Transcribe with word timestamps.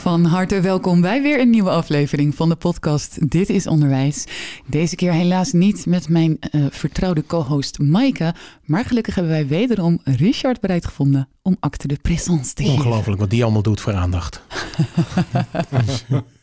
Van 0.00 0.24
harte 0.24 0.60
welkom 0.60 1.00
bij 1.00 1.22
weer 1.22 1.40
een 1.40 1.50
nieuwe 1.50 1.70
aflevering 1.70 2.34
van 2.34 2.48
de 2.48 2.56
podcast 2.56 3.30
Dit 3.30 3.48
is 3.48 3.66
Onderwijs. 3.66 4.26
Deze 4.66 4.96
keer 4.96 5.12
helaas 5.12 5.52
niet 5.52 5.86
met 5.86 6.08
mijn 6.08 6.36
eh, 6.40 6.64
vertrouwde 6.70 7.26
co-host 7.26 7.78
Maaike, 7.78 8.34
maar 8.64 8.84
gelukkig 8.84 9.14
hebben 9.14 9.32
wij 9.32 9.46
wederom 9.46 10.00
Richard 10.04 10.60
bereid 10.60 10.86
gevonden 10.86 11.28
om 11.42 11.56
acte 11.60 11.88
de 11.88 11.98
présence 12.02 12.54
te 12.54 12.62
geven. 12.62 12.78
Ongelooflijk 12.78 13.20
wat 13.20 13.30
die 13.30 13.42
allemaal 13.42 13.62
doet 13.62 13.80
voor 13.80 13.94
aandacht. 13.94 14.42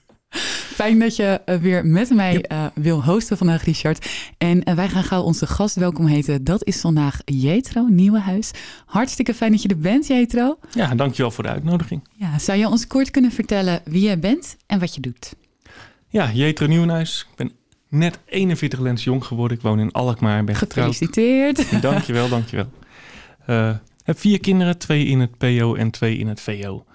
Fijn 0.77 0.99
dat 0.99 1.15
je 1.15 1.41
eh, 1.45 1.55
weer 1.55 1.85
met 1.85 2.09
mij 2.09 2.41
eh, 2.41 2.65
wil 2.73 3.03
hosten 3.03 3.37
vandaag, 3.37 3.63
Richard. 3.63 4.09
En 4.37 4.63
eh, 4.63 4.75
wij 4.75 4.89
gaan 4.89 5.03
gauw 5.03 5.21
onze 5.21 5.47
gast 5.47 5.75
welkom 5.75 6.05
heten. 6.05 6.43
Dat 6.43 6.65
is 6.65 6.81
vandaag 6.81 7.21
Jetro 7.25 7.85
Nieuwenhuis. 7.87 8.51
Hartstikke 8.85 9.33
fijn 9.33 9.51
dat 9.51 9.61
je 9.61 9.67
er 9.67 9.77
bent, 9.77 10.07
Jetro. 10.07 10.57
Ja, 10.71 10.95
dankjewel 10.95 11.31
voor 11.31 11.43
de 11.43 11.49
uitnodiging. 11.49 12.07
Ja, 12.13 12.39
zou 12.39 12.57
je 12.59 12.67
ons 12.67 12.87
kort 12.87 13.11
kunnen 13.11 13.31
vertellen 13.31 13.81
wie 13.85 14.01
jij 14.01 14.19
bent 14.19 14.57
en 14.65 14.79
wat 14.79 14.95
je 14.95 15.01
doet? 15.01 15.35
Ja, 16.07 16.31
Jetro 16.31 16.67
Nieuwenhuis. 16.67 17.27
Ik 17.29 17.35
ben 17.35 17.51
net 17.89 18.19
41 18.25 18.79
lens 18.79 19.03
jong 19.03 19.25
geworden. 19.25 19.57
Ik 19.57 19.63
woon 19.63 19.79
in 19.79 19.91
Alkmaar 19.91 20.37
en 20.37 20.45
ben 20.45 20.55
getrouwd. 20.55 20.95
Gefeliciteerd. 20.95 21.81
Dankjewel, 21.81 22.29
dankjewel. 22.29 22.69
Uh, 23.49 23.75
heb 24.03 24.19
vier 24.19 24.39
kinderen, 24.39 24.77
twee 24.77 25.05
in 25.05 25.19
het 25.19 25.37
PO 25.37 25.75
en 25.75 25.91
twee 25.91 26.17
in 26.17 26.27
het 26.27 26.41
VO. 26.41 26.85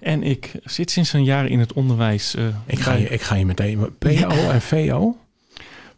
En 0.00 0.22
ik 0.22 0.52
zit 0.64 0.90
sinds 0.90 1.12
een 1.12 1.24
jaar 1.24 1.46
in 1.46 1.58
het 1.58 1.72
onderwijs. 1.72 2.34
Uh, 2.34 2.46
ik, 2.66 2.78
ga 2.78 2.92
je, 2.92 3.08
ik 3.08 3.20
ga 3.20 3.34
je 3.34 3.46
meteen. 3.46 3.98
PO 3.98 4.50
en 4.50 4.60
VO? 4.60 5.16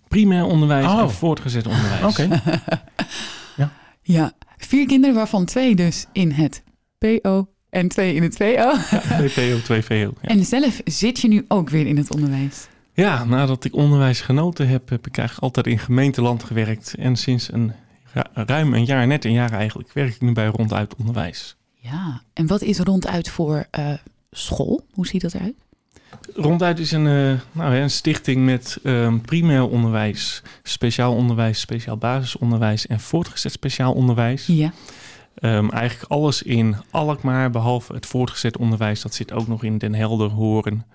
Primair 0.08 0.44
onderwijs 0.44 0.86
oh. 0.86 0.98
en 0.98 1.10
voortgezet 1.10 1.66
onderwijs. 1.66 2.02
Oké. 2.02 2.28
ja. 3.56 3.72
ja, 4.02 4.32
vier 4.56 4.86
kinderen, 4.86 5.14
waarvan 5.14 5.44
twee 5.44 5.74
dus 5.74 6.06
in 6.12 6.30
het 6.30 6.62
PO 6.98 7.48
en 7.70 7.88
twee 7.88 8.14
in 8.14 8.22
het 8.22 8.36
VO. 8.36 8.44
Ja, 8.44 8.78
twee 9.28 9.52
PO, 9.52 9.60
twee 9.62 9.82
VO. 9.82 10.12
Ja. 10.20 10.28
En 10.28 10.44
zelf 10.44 10.80
zit 10.84 11.20
je 11.20 11.28
nu 11.28 11.44
ook 11.48 11.70
weer 11.70 11.86
in 11.86 11.96
het 11.96 12.14
onderwijs? 12.14 12.68
Ja, 12.94 13.24
nadat 13.24 13.64
ik 13.64 13.74
onderwijs 13.74 14.20
genoten 14.20 14.68
heb, 14.68 14.88
heb 14.88 15.06
ik 15.06 15.16
eigenlijk 15.16 15.46
altijd 15.46 15.74
in 15.74 15.78
gemeenteland 15.78 16.44
gewerkt. 16.44 16.94
En 16.98 17.16
sinds 17.16 17.52
een 17.52 17.72
ruim 18.34 18.74
een 18.74 18.84
jaar, 18.84 19.06
net 19.06 19.24
een 19.24 19.32
jaar 19.32 19.52
eigenlijk, 19.52 19.92
werk 19.92 20.14
ik 20.14 20.20
nu 20.20 20.32
bij 20.32 20.46
Ronduit 20.46 20.96
Onderwijs. 20.96 21.56
Ja, 21.82 22.22
en 22.32 22.46
wat 22.46 22.62
is 22.62 22.78
ronduit 22.78 23.28
voor 23.28 23.66
uh, 23.78 23.92
school? 24.30 24.86
Hoe 24.92 25.06
ziet 25.06 25.20
dat 25.20 25.34
eruit? 25.34 25.54
Ronduit 26.34 26.78
is 26.78 26.92
een, 26.92 27.06
uh, 27.06 27.40
nou, 27.52 27.74
een 27.74 27.90
stichting 27.90 28.44
met 28.44 28.78
um, 28.82 29.20
primair 29.20 29.68
onderwijs, 29.68 30.42
speciaal 30.62 31.14
onderwijs, 31.14 31.60
speciaal 31.60 31.96
basisonderwijs 31.96 32.86
en 32.86 33.00
voortgezet 33.00 33.52
speciaal 33.52 33.92
onderwijs. 33.92 34.46
Ja. 34.46 34.72
Um, 35.40 35.70
eigenlijk 35.70 36.10
alles 36.10 36.42
in 36.42 36.76
Alkmaar, 36.90 37.50
behalve 37.50 37.94
het 37.94 38.06
voortgezet 38.06 38.56
onderwijs. 38.56 39.02
Dat 39.02 39.14
zit 39.14 39.32
ook 39.32 39.46
nog 39.46 39.64
in 39.64 39.78
Den 39.78 39.94
Helder, 39.94 40.30
Horen, 40.30 40.86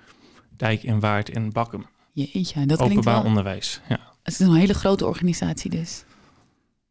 Dijk 0.57 0.83
en 0.83 0.99
Waard 0.99 1.29
en 1.29 1.51
Bakkum. 1.51 1.85
Jeetje, 2.11 2.65
dat 2.65 2.79
Openbaar 2.79 3.13
wel... 3.15 3.23
onderwijs, 3.23 3.81
ja. 3.89 3.99
Het 4.23 4.33
is 4.33 4.39
een 4.39 4.53
hele 4.53 4.73
grote 4.73 5.05
organisatie 5.05 5.69
dus. 5.69 6.03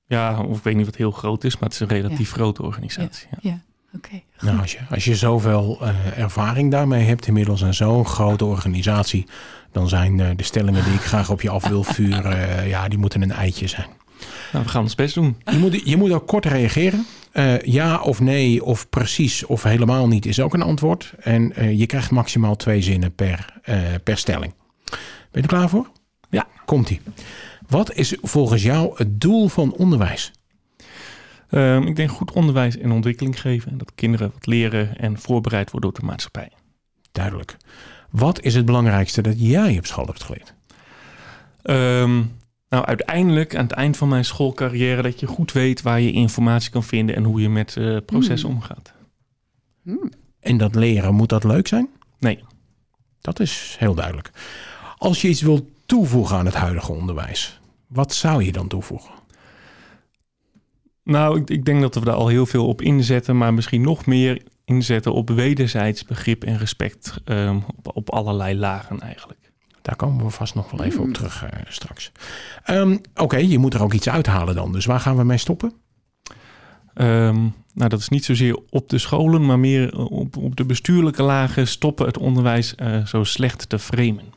Ja, 0.06 0.42
of 0.42 0.56
ik 0.58 0.64
weet 0.64 0.76
niet 0.76 0.86
wat 0.86 0.96
heel 0.96 1.10
groot 1.10 1.44
is, 1.44 1.54
maar 1.54 1.68
het 1.68 1.72
is 1.72 1.80
een 1.80 2.02
relatief 2.02 2.28
ja. 2.28 2.34
grote 2.34 2.62
organisatie. 2.62 3.28
Ja. 3.30 3.38
ja. 3.40 3.64
Okay, 3.96 4.24
nou, 4.40 4.60
als, 4.60 4.72
je, 4.72 4.78
als 4.90 5.04
je 5.04 5.16
zoveel 5.16 5.78
uh, 5.82 6.18
ervaring 6.18 6.70
daarmee 6.70 7.04
hebt 7.04 7.26
inmiddels 7.26 7.62
en 7.62 7.74
zo'n 7.74 8.06
grote 8.06 8.44
organisatie, 8.44 9.26
dan 9.72 9.88
zijn 9.88 10.18
uh, 10.18 10.28
de 10.36 10.42
stellingen 10.42 10.84
die 10.84 10.92
ik 10.92 11.00
graag 11.00 11.30
op 11.30 11.42
je 11.42 11.50
af 11.50 11.68
wil 11.68 11.82
vuren, 11.82 12.32
uh, 12.32 12.68
ja, 12.74 12.88
die 12.88 12.98
moeten 12.98 13.22
een 13.22 13.32
eitje 13.32 13.66
zijn. 13.66 13.88
Nou, 14.52 14.64
we 14.64 14.70
gaan 14.70 14.82
ons 14.82 14.94
best 14.94 15.14
doen. 15.14 15.36
Je 15.44 15.58
moet, 15.58 15.88
je 15.88 15.96
moet 15.96 16.12
ook 16.12 16.26
kort 16.26 16.46
reageren. 16.46 17.06
ja 17.64 18.00
of 18.00 18.20
nee 18.20 18.64
of 18.64 18.88
precies 18.88 19.46
of 19.46 19.62
helemaal 19.62 20.08
niet 20.08 20.26
is 20.26 20.40
ook 20.40 20.54
een 20.54 20.62
antwoord. 20.62 21.12
En 21.20 21.52
je 21.76 21.86
krijgt 21.86 22.10
maximaal 22.10 22.56
twee 22.56 22.82
zinnen 22.82 23.14
per, 23.14 23.60
per 24.04 24.18
stelling. 24.18 24.54
Ben 24.84 24.98
je 25.30 25.40
er 25.40 25.46
klaar 25.46 25.68
voor? 25.68 25.90
Ja. 26.30 26.46
Komt-ie. 26.64 27.00
Wat 27.68 27.92
is 27.92 28.16
volgens 28.22 28.62
jou 28.62 28.92
het 28.94 29.20
doel 29.20 29.48
van 29.48 29.72
onderwijs? 29.72 30.32
Um, 31.50 31.86
ik 31.86 31.96
denk 31.96 32.10
goed 32.10 32.32
onderwijs 32.32 32.76
en 32.78 32.90
ontwikkeling 32.90 33.40
geven. 33.40 33.78
Dat 33.78 33.94
kinderen 33.94 34.30
wat 34.32 34.46
leren 34.46 34.98
en 34.98 35.18
voorbereid 35.18 35.70
worden 35.70 35.90
door 35.90 36.00
de 36.00 36.06
maatschappij. 36.06 36.50
Duidelijk. 37.12 37.56
Wat 38.10 38.40
is 38.40 38.54
het 38.54 38.64
belangrijkste 38.64 39.22
dat 39.22 39.34
jij 39.40 39.78
op 39.78 39.86
school 39.86 40.06
hebt 40.06 40.22
geleerd? 40.22 40.54
Um, 41.62 42.36
nou, 42.68 42.84
uiteindelijk 42.84 43.56
aan 43.56 43.62
het 43.62 43.72
eind 43.72 43.96
van 43.96 44.08
mijn 44.08 44.24
schoolcarrière 44.24 45.02
dat 45.02 45.20
je 45.20 45.26
goed 45.26 45.52
weet 45.52 45.82
waar 45.82 46.00
je 46.00 46.12
informatie 46.12 46.70
kan 46.70 46.84
vinden 46.84 47.16
en 47.16 47.24
hoe 47.24 47.40
je 47.40 47.48
met 47.48 47.76
uh, 47.78 47.96
processen 48.06 48.48
Hmm. 48.48 48.58
omgaat. 48.58 48.92
Mm. 49.82 50.10
En 50.40 50.56
dat 50.56 50.74
leren, 50.74 51.14
moet 51.14 51.28
dat 51.28 51.44
leuk 51.44 51.68
zijn? 51.68 51.88
Nee. 52.18 52.44
Dat 53.20 53.40
is 53.40 53.76
heel 53.78 53.94
duidelijk. 53.94 54.30
Als 54.98 55.22
je 55.22 55.28
iets 55.28 55.42
wilt 55.42 55.64
toevoegen 55.86 56.36
aan 56.36 56.46
het 56.46 56.54
huidige 56.54 56.92
onderwijs, 56.92 57.60
wat 57.86 58.14
zou 58.14 58.44
je 58.44 58.52
dan 58.52 58.68
toevoegen? 58.68 59.14
Nou, 61.06 61.40
ik, 61.40 61.50
ik, 61.50 61.64
denk 61.64 61.80
dat 61.80 61.94
we 61.94 62.04
daar 62.04 62.14
al 62.14 62.28
heel 62.28 62.46
veel 62.46 62.66
op 62.66 62.82
inzetten, 62.82 63.36
maar 63.36 63.54
misschien 63.54 63.80
nog 63.80 64.06
meer 64.06 64.42
inzetten 64.64 65.12
op 65.12 65.30
wederzijds 65.30 66.04
begrip 66.04 66.44
en 66.44 66.58
respect 66.58 67.20
um, 67.24 67.64
op, 67.76 67.96
op, 67.96 68.10
allerlei 68.10 68.58
lagen 68.58 69.00
eigenlijk. 69.00 69.52
Daar 69.82 69.96
komen 69.96 70.24
we 70.24 70.30
vast 70.30 70.54
nog 70.54 70.70
wel 70.70 70.84
even 70.84 71.02
op 71.02 71.12
terug 71.12 71.44
uh, 71.44 71.50
straks. 71.68 72.12
Um, 72.70 72.92
Oké, 72.92 73.22
okay, 73.22 73.44
je 73.44 73.58
moet 73.58 73.74
er 73.74 73.82
ook 73.82 73.92
iets 73.92 74.08
uithalen 74.08 74.54
dan. 74.54 74.72
Dus 74.72 74.84
waar 74.84 75.00
gaan 75.00 75.16
we 75.16 75.24
mee 75.24 75.38
stoppen? 75.38 75.72
Um, 76.94 77.54
nou, 77.74 77.88
dat 77.88 78.00
is 78.00 78.08
niet 78.08 78.24
zozeer 78.24 78.58
op 78.70 78.88
de 78.88 78.98
scholen, 78.98 79.46
maar 79.46 79.58
meer 79.58 79.98
op, 79.98 80.36
op 80.36 80.56
de 80.56 80.64
bestuurlijke 80.64 81.22
lagen 81.22 81.68
stoppen 81.68 82.06
het 82.06 82.18
onderwijs 82.18 82.74
uh, 82.82 83.06
zo 83.06 83.24
slecht 83.24 83.68
te 83.68 83.78
framen. 83.78 84.34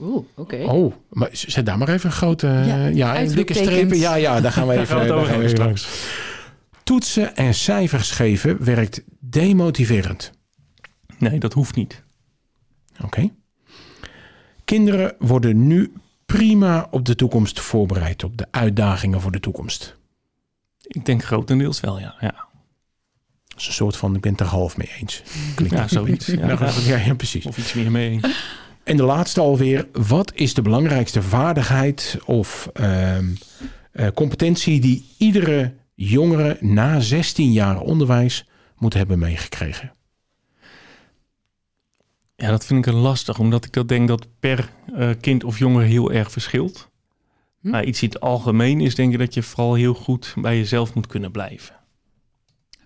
Oeh, 0.00 0.16
oké. 0.16 0.40
Okay. 0.40 0.62
Oh, 0.62 0.94
maar 1.08 1.28
zet 1.32 1.66
daar 1.66 1.78
maar 1.78 1.88
even 1.88 2.10
een 2.10 2.16
grote... 2.16 2.46
Ja, 2.46 2.86
ja 2.86 3.24
dikke 3.24 3.54
strepen. 3.54 3.98
Ja, 3.98 4.14
ja, 4.14 4.40
daar 4.40 4.52
gaan 4.52 4.66
we 4.66 4.72
even, 4.78 4.86
gaan 4.86 5.00
we 5.00 5.06
daar 5.06 5.24
gaan 5.24 5.38
we 5.38 5.44
even 5.44 5.58
langs. 5.58 5.88
Toetsen 6.82 7.36
en 7.36 7.54
cijfers 7.54 8.10
geven 8.10 8.64
werkt 8.64 9.02
demotiverend. 9.20 10.32
Nee, 11.18 11.38
dat 11.38 11.52
hoeft 11.52 11.74
niet. 11.74 12.02
Oké. 12.94 13.04
Okay. 13.04 13.32
Kinderen 14.64 15.14
worden 15.18 15.66
nu 15.66 15.92
prima 16.26 16.88
op 16.90 17.04
de 17.04 17.14
toekomst 17.14 17.60
voorbereid, 17.60 18.24
op 18.24 18.36
de 18.36 18.46
uitdagingen 18.50 19.20
voor 19.20 19.32
de 19.32 19.40
toekomst. 19.40 19.96
Ik 20.80 21.04
denk 21.04 21.24
grotendeels 21.24 21.80
wel, 21.80 21.98
ja. 21.98 22.14
ja. 22.20 22.48
Dat 23.46 23.60
is 23.60 23.66
een 23.66 23.72
soort 23.72 23.96
van, 23.96 24.14
ik 24.14 24.20
ben 24.20 24.32
het 24.32 24.40
er 24.40 24.46
half 24.46 24.76
mee 24.76 24.90
eens. 25.00 25.22
Klinkt 25.54 25.76
ja, 25.76 25.88
zoiets. 25.88 26.26
Ja, 26.26 26.48
ja, 26.86 26.96
ja, 26.96 27.14
precies. 27.14 27.46
Of 27.46 27.58
iets 27.58 27.72
meer 27.72 27.90
mee 27.90 28.10
eens. 28.10 28.26
En 28.84 28.96
de 28.96 29.02
laatste 29.02 29.40
alweer, 29.40 29.88
wat 29.92 30.32
is 30.34 30.54
de 30.54 30.62
belangrijkste 30.62 31.22
vaardigheid 31.22 32.18
of 32.24 32.70
uh, 32.80 33.18
uh, 33.18 33.28
competentie 34.14 34.80
die 34.80 35.14
iedere 35.18 35.74
jongere 35.94 36.56
na 36.60 37.00
16 37.00 37.52
jaar 37.52 37.80
onderwijs 37.80 38.46
moet 38.76 38.94
hebben 38.94 39.18
meegekregen? 39.18 39.92
Ja, 42.36 42.50
dat 42.50 42.66
vind 42.66 42.86
ik 42.86 42.92
een 42.92 43.00
lastig, 43.00 43.38
omdat 43.38 43.64
ik 43.64 43.72
dat 43.72 43.88
denk 43.88 44.08
dat 44.08 44.26
per 44.40 44.70
uh, 44.94 45.10
kind 45.20 45.44
of 45.44 45.58
jongere 45.58 45.84
heel 45.84 46.12
erg 46.12 46.30
verschilt. 46.30 46.90
Hm? 47.60 47.70
Maar 47.70 47.84
iets 47.84 48.02
in 48.02 48.08
het 48.08 48.20
algemeen 48.20 48.80
is 48.80 48.94
denk 48.94 49.12
ik 49.12 49.18
dat 49.18 49.34
je 49.34 49.42
vooral 49.42 49.74
heel 49.74 49.94
goed 49.94 50.34
bij 50.40 50.56
jezelf 50.56 50.94
moet 50.94 51.06
kunnen 51.06 51.30
blijven. 51.30 51.76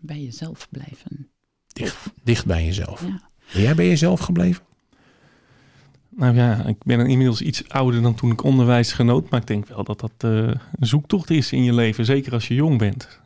Bij 0.00 0.20
jezelf 0.20 0.68
blijven. 0.70 1.30
Dicht, 1.66 1.96
dicht 2.22 2.46
bij 2.46 2.64
jezelf. 2.64 3.00
Ja. 3.00 3.30
Ben 3.52 3.62
jij 3.62 3.74
bij 3.74 3.86
jezelf 3.86 4.20
gebleven? 4.20 4.64
Nou 6.16 6.34
ja, 6.34 6.64
ik 6.66 6.76
ben 6.84 7.06
inmiddels 7.06 7.40
iets 7.40 7.68
ouder 7.68 8.02
dan 8.02 8.14
toen 8.14 8.30
ik 8.30 8.42
onderwijs 8.42 8.92
genoot. 8.92 9.30
Maar 9.30 9.40
ik 9.40 9.46
denk 9.46 9.68
wel 9.68 9.84
dat 9.84 10.00
dat 10.00 10.12
uh, 10.24 10.30
een 10.40 10.86
zoektocht 10.86 11.30
is 11.30 11.52
in 11.52 11.64
je 11.64 11.74
leven. 11.74 12.04
Zeker 12.04 12.32
als 12.32 12.48
je 12.48 12.54
jong 12.54 12.78
bent. 12.78 13.20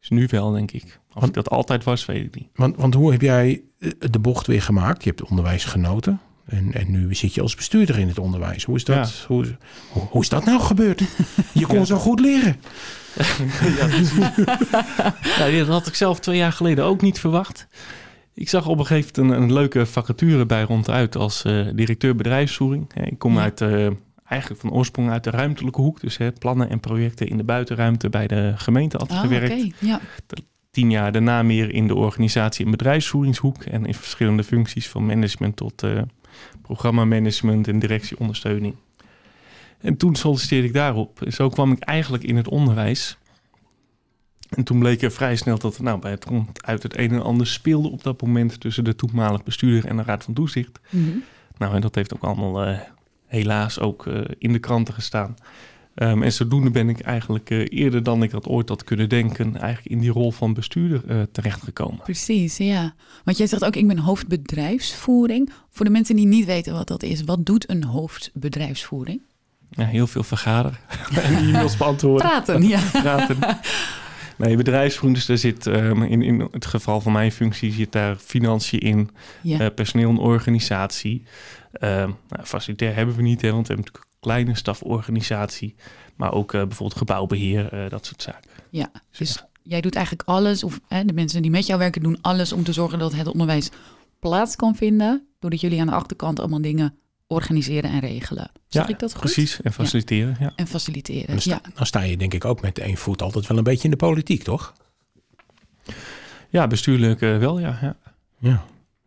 Dus 0.00 0.08
nu 0.08 0.26
wel, 0.30 0.52
denk 0.52 0.70
ik. 0.70 1.00
Of 1.08 1.14
want, 1.14 1.26
ik 1.26 1.34
dat 1.34 1.50
altijd 1.50 1.84
was, 1.84 2.06
weet 2.06 2.24
ik 2.24 2.34
niet. 2.34 2.48
Want, 2.54 2.76
want 2.76 2.94
hoe 2.94 3.12
heb 3.12 3.20
jij 3.20 3.62
de 4.10 4.18
bocht 4.18 4.46
weer 4.46 4.62
gemaakt? 4.62 5.02
Je 5.04 5.08
hebt 5.08 5.30
onderwijs 5.30 5.64
genoten. 5.64 6.20
En, 6.48 6.72
en 6.72 6.90
nu 6.90 7.14
zit 7.14 7.34
je 7.34 7.42
als 7.42 7.54
bestuurder 7.54 7.98
in 7.98 8.08
het 8.08 8.18
onderwijs. 8.18 8.64
Hoe 8.64 8.76
is 8.76 8.84
dat, 8.84 8.96
ja. 8.96 9.26
hoe, 9.26 9.56
hoe, 9.88 10.02
hoe, 10.02 10.22
is 10.22 10.28
dat 10.28 10.44
nou 10.44 10.60
gebeurd? 10.60 11.02
Je 11.52 11.66
kon 11.66 11.78
ja. 11.78 11.84
zo 11.84 11.96
goed 11.96 12.20
leren. 12.20 12.56
ja, 15.38 15.46
ja, 15.46 15.58
dat 15.64 15.68
had 15.68 15.86
ik 15.86 15.94
zelf 15.94 16.20
twee 16.20 16.36
jaar 16.36 16.52
geleden 16.52 16.84
ook 16.84 17.02
niet 17.02 17.20
verwacht. 17.20 17.66
Ik 18.38 18.48
zag 18.48 18.66
op 18.66 18.78
een 18.78 18.86
gegeven 18.86 19.22
moment 19.22 19.36
een, 19.40 19.42
een 19.48 19.52
leuke 19.52 19.86
vacature 19.86 20.46
bij 20.46 20.62
ronduit 20.62 21.16
als 21.16 21.44
uh, 21.44 21.66
directeur 21.74 22.16
bedrijfsvoering. 22.16 22.94
Ik 22.94 23.18
kom 23.18 23.34
ja. 23.34 23.40
uit, 23.40 23.60
uh, 23.60 23.90
eigenlijk 24.24 24.60
van 24.60 24.70
oorsprong 24.70 25.10
uit 25.10 25.24
de 25.24 25.30
ruimtelijke 25.30 25.80
hoek. 25.80 26.00
Dus 26.00 26.16
hè, 26.16 26.32
plannen 26.32 26.70
en 26.70 26.80
projecten 26.80 27.28
in 27.28 27.36
de 27.36 27.44
buitenruimte 27.44 28.08
bij 28.08 28.26
de 28.26 28.52
gemeente 28.56 28.96
altijd 28.98 29.18
Ah, 29.18 29.24
gewerkt. 29.24 29.52
oké. 29.52 29.74
Ja. 29.78 30.00
Tien 30.70 30.90
jaar 30.90 31.12
daarna 31.12 31.42
meer 31.42 31.72
in 31.74 31.86
de 31.86 31.94
organisatie- 31.94 32.64
en 32.64 32.70
bedrijfsvoeringshoek. 32.70 33.62
En 33.62 33.86
in 33.86 33.94
verschillende 33.94 34.44
functies 34.44 34.88
van 34.88 35.06
management 35.06 35.56
tot 35.56 35.82
eh 35.82 36.02
programmamanagement 36.62 37.68
en 37.68 37.78
directieondersteuning. 37.78 38.74
En 39.80 39.96
toen 39.96 40.16
solliciteerde 40.16 40.66
ik 40.66 40.72
daarop. 40.72 41.20
Zo 41.28 41.48
kwam 41.48 41.72
ik 41.72 41.78
eigenlijk 41.78 42.24
in 42.24 42.36
het 42.36 42.48
onderwijs. 42.48 43.18
En 44.48 44.64
toen 44.64 44.78
bleek 44.78 45.02
er 45.02 45.12
vrij 45.12 45.36
snel 45.36 45.58
dat 45.58 45.76
er 45.76 45.82
nou, 45.82 46.00
bij 46.00 46.10
het 46.10 46.24
rond 46.24 46.66
uit 46.66 46.82
het 46.82 46.98
een 46.98 47.10
en 47.10 47.22
ander 47.22 47.46
speelde 47.46 47.88
op 47.88 48.02
dat 48.02 48.22
moment 48.22 48.60
tussen 48.60 48.84
de 48.84 48.94
toenmalig 48.94 49.42
bestuurder 49.42 49.90
en 49.90 49.96
de 49.96 50.02
Raad 50.02 50.24
van 50.24 50.34
Toezicht. 50.34 50.80
Mhm. 50.90 51.18
Nou, 51.58 51.74
en 51.74 51.80
dat 51.80 51.94
heeft 51.94 52.14
ook 52.14 52.22
allemaal 52.22 52.64
eh, 52.64 52.78
helaas 53.26 53.80
ook 53.80 54.06
eh, 54.06 54.20
in 54.38 54.52
de 54.52 54.58
kranten 54.58 54.94
gestaan. 54.94 55.36
Ehm, 55.98 56.22
en 56.22 56.32
zodoende 56.32 56.70
ben 56.70 56.88
ik 56.88 57.00
eigenlijk 57.00 57.50
eh, 57.50 57.64
eerder 57.68 58.02
dan 58.02 58.22
ik 58.22 58.30
dat 58.30 58.46
ooit 58.46 58.68
had 58.68 58.84
kunnen 58.84 59.08
denken, 59.08 59.56
eigenlijk 59.56 59.94
in 59.94 60.00
die 60.00 60.10
rol 60.10 60.32
van 60.32 60.54
bestuurder 60.54 61.02
eh, 61.08 61.22
terechtgekomen. 61.32 62.02
Precies, 62.02 62.56
ja. 62.56 62.94
Want 63.24 63.36
jij 63.36 63.46
zegt 63.46 63.64
ook, 63.64 63.76
ik 63.76 63.86
ben 63.86 63.98
hoofdbedrijfsvoering. 63.98 65.52
Voor 65.70 65.84
de 65.84 65.90
mensen 65.90 66.16
die 66.16 66.26
niet 66.26 66.44
weten 66.44 66.72
wat 66.72 66.88
dat 66.88 67.02
is, 67.02 67.24
wat 67.24 67.46
doet 67.46 67.70
een 67.70 67.84
hoofdbedrijfsvoering? 67.84 69.20
Ja, 69.70 69.84
heel 69.84 70.06
veel 70.06 70.22
vergaderen 70.22 70.78
en 71.22 71.36
e-mails 71.36 71.76
beantwoorden. 71.76 72.26
Praten, 72.26 72.68
ja. 72.68 72.80
praten. 73.02 73.36
Nee, 74.38 74.56
bedrijfsvoering, 74.56 75.16
dus 75.16 75.26
daar 75.26 75.38
zit 75.38 75.66
ehm, 75.66 76.02
in, 76.02 76.22
in 76.22 76.48
het 76.50 76.66
geval 76.66 77.00
van 77.00 77.12
mijn 77.12 77.32
functie 77.32 77.72
zit 77.72 77.92
daar 77.92 78.16
financiën 78.16 78.80
in, 78.80 79.10
ja. 79.42 79.58
eh, 79.58 79.74
personeel 79.74 80.10
en 80.10 80.18
organisatie. 80.18 81.22
Ehm 81.72 82.10
nou, 82.28 82.44
facilitair 82.44 82.94
hebben 82.94 83.16
we 83.16 83.22
niet, 83.22 83.42
hè, 83.42 83.52
want 83.52 83.66
we 83.66 83.74
hebben 83.74 83.86
natuurlijk 83.86 84.14
een 84.14 84.20
kleine 84.20 84.56
staforganisatie. 84.56 85.74
Maar 86.16 86.32
ook 86.32 86.52
eh, 86.52 86.60
bijvoorbeeld 86.60 86.98
gebouwbeheer, 86.98 87.72
eh, 87.72 87.90
dat 87.90 88.06
soort 88.06 88.22
zaken. 88.22 88.50
ja. 88.70 88.90
Dus 89.18 89.44
jij 89.62 89.80
doet 89.80 89.94
eigenlijk 89.94 90.28
alles, 90.28 90.64
of 90.64 90.80
hè, 90.88 91.04
de 91.04 91.12
mensen 91.12 91.42
die 91.42 91.50
met 91.50 91.66
jou 91.66 91.78
werken 91.78 92.02
doen 92.02 92.18
alles 92.20 92.52
om 92.52 92.64
te 92.64 92.72
zorgen 92.72 92.98
dat 92.98 93.14
het 93.14 93.26
onderwijs 93.26 93.70
plaats 94.18 94.56
kan 94.56 94.76
vinden. 94.76 95.26
Doordat 95.38 95.60
jullie 95.60 95.80
aan 95.80 95.86
de 95.86 95.92
achterkant 95.92 96.38
allemaal 96.38 96.60
dingen 96.60 96.94
organiseren 97.28 97.90
en 97.90 98.00
regelen. 98.00 98.50
Zeg 98.68 98.82
Ja, 98.82 98.88
ik 98.88 98.98
dat 98.98 99.12
goed? 99.12 99.20
Precies, 99.20 99.60
en 99.60 99.72
faciliteren. 99.72 100.36
Ja. 100.40 100.52
En 100.56 100.66
faciliteren. 100.66 101.26
Dan 101.26 101.40
sta, 101.40 101.50
Ja. 101.64 101.70
dan 101.74 101.86
sta 101.86 102.00
je 102.00 102.16
denk 102.16 102.34
ik 102.34 102.44
ook 102.44 102.60
met 102.60 102.78
één 102.78 102.96
voet 102.96 103.22
altijd 103.22 103.46
wel 103.46 103.58
een 103.58 103.64
beetje 103.64 103.84
in 103.84 103.90
de 103.90 103.96
politiek, 103.96 104.42
toch? 104.42 104.72
Ja, 106.50 106.66
bestuurlijk 106.66 107.20
eh, 107.22 107.38
wel, 107.38 107.58
ja. 107.58 107.78
ja. 107.80 107.96
Ja. 108.38 108.64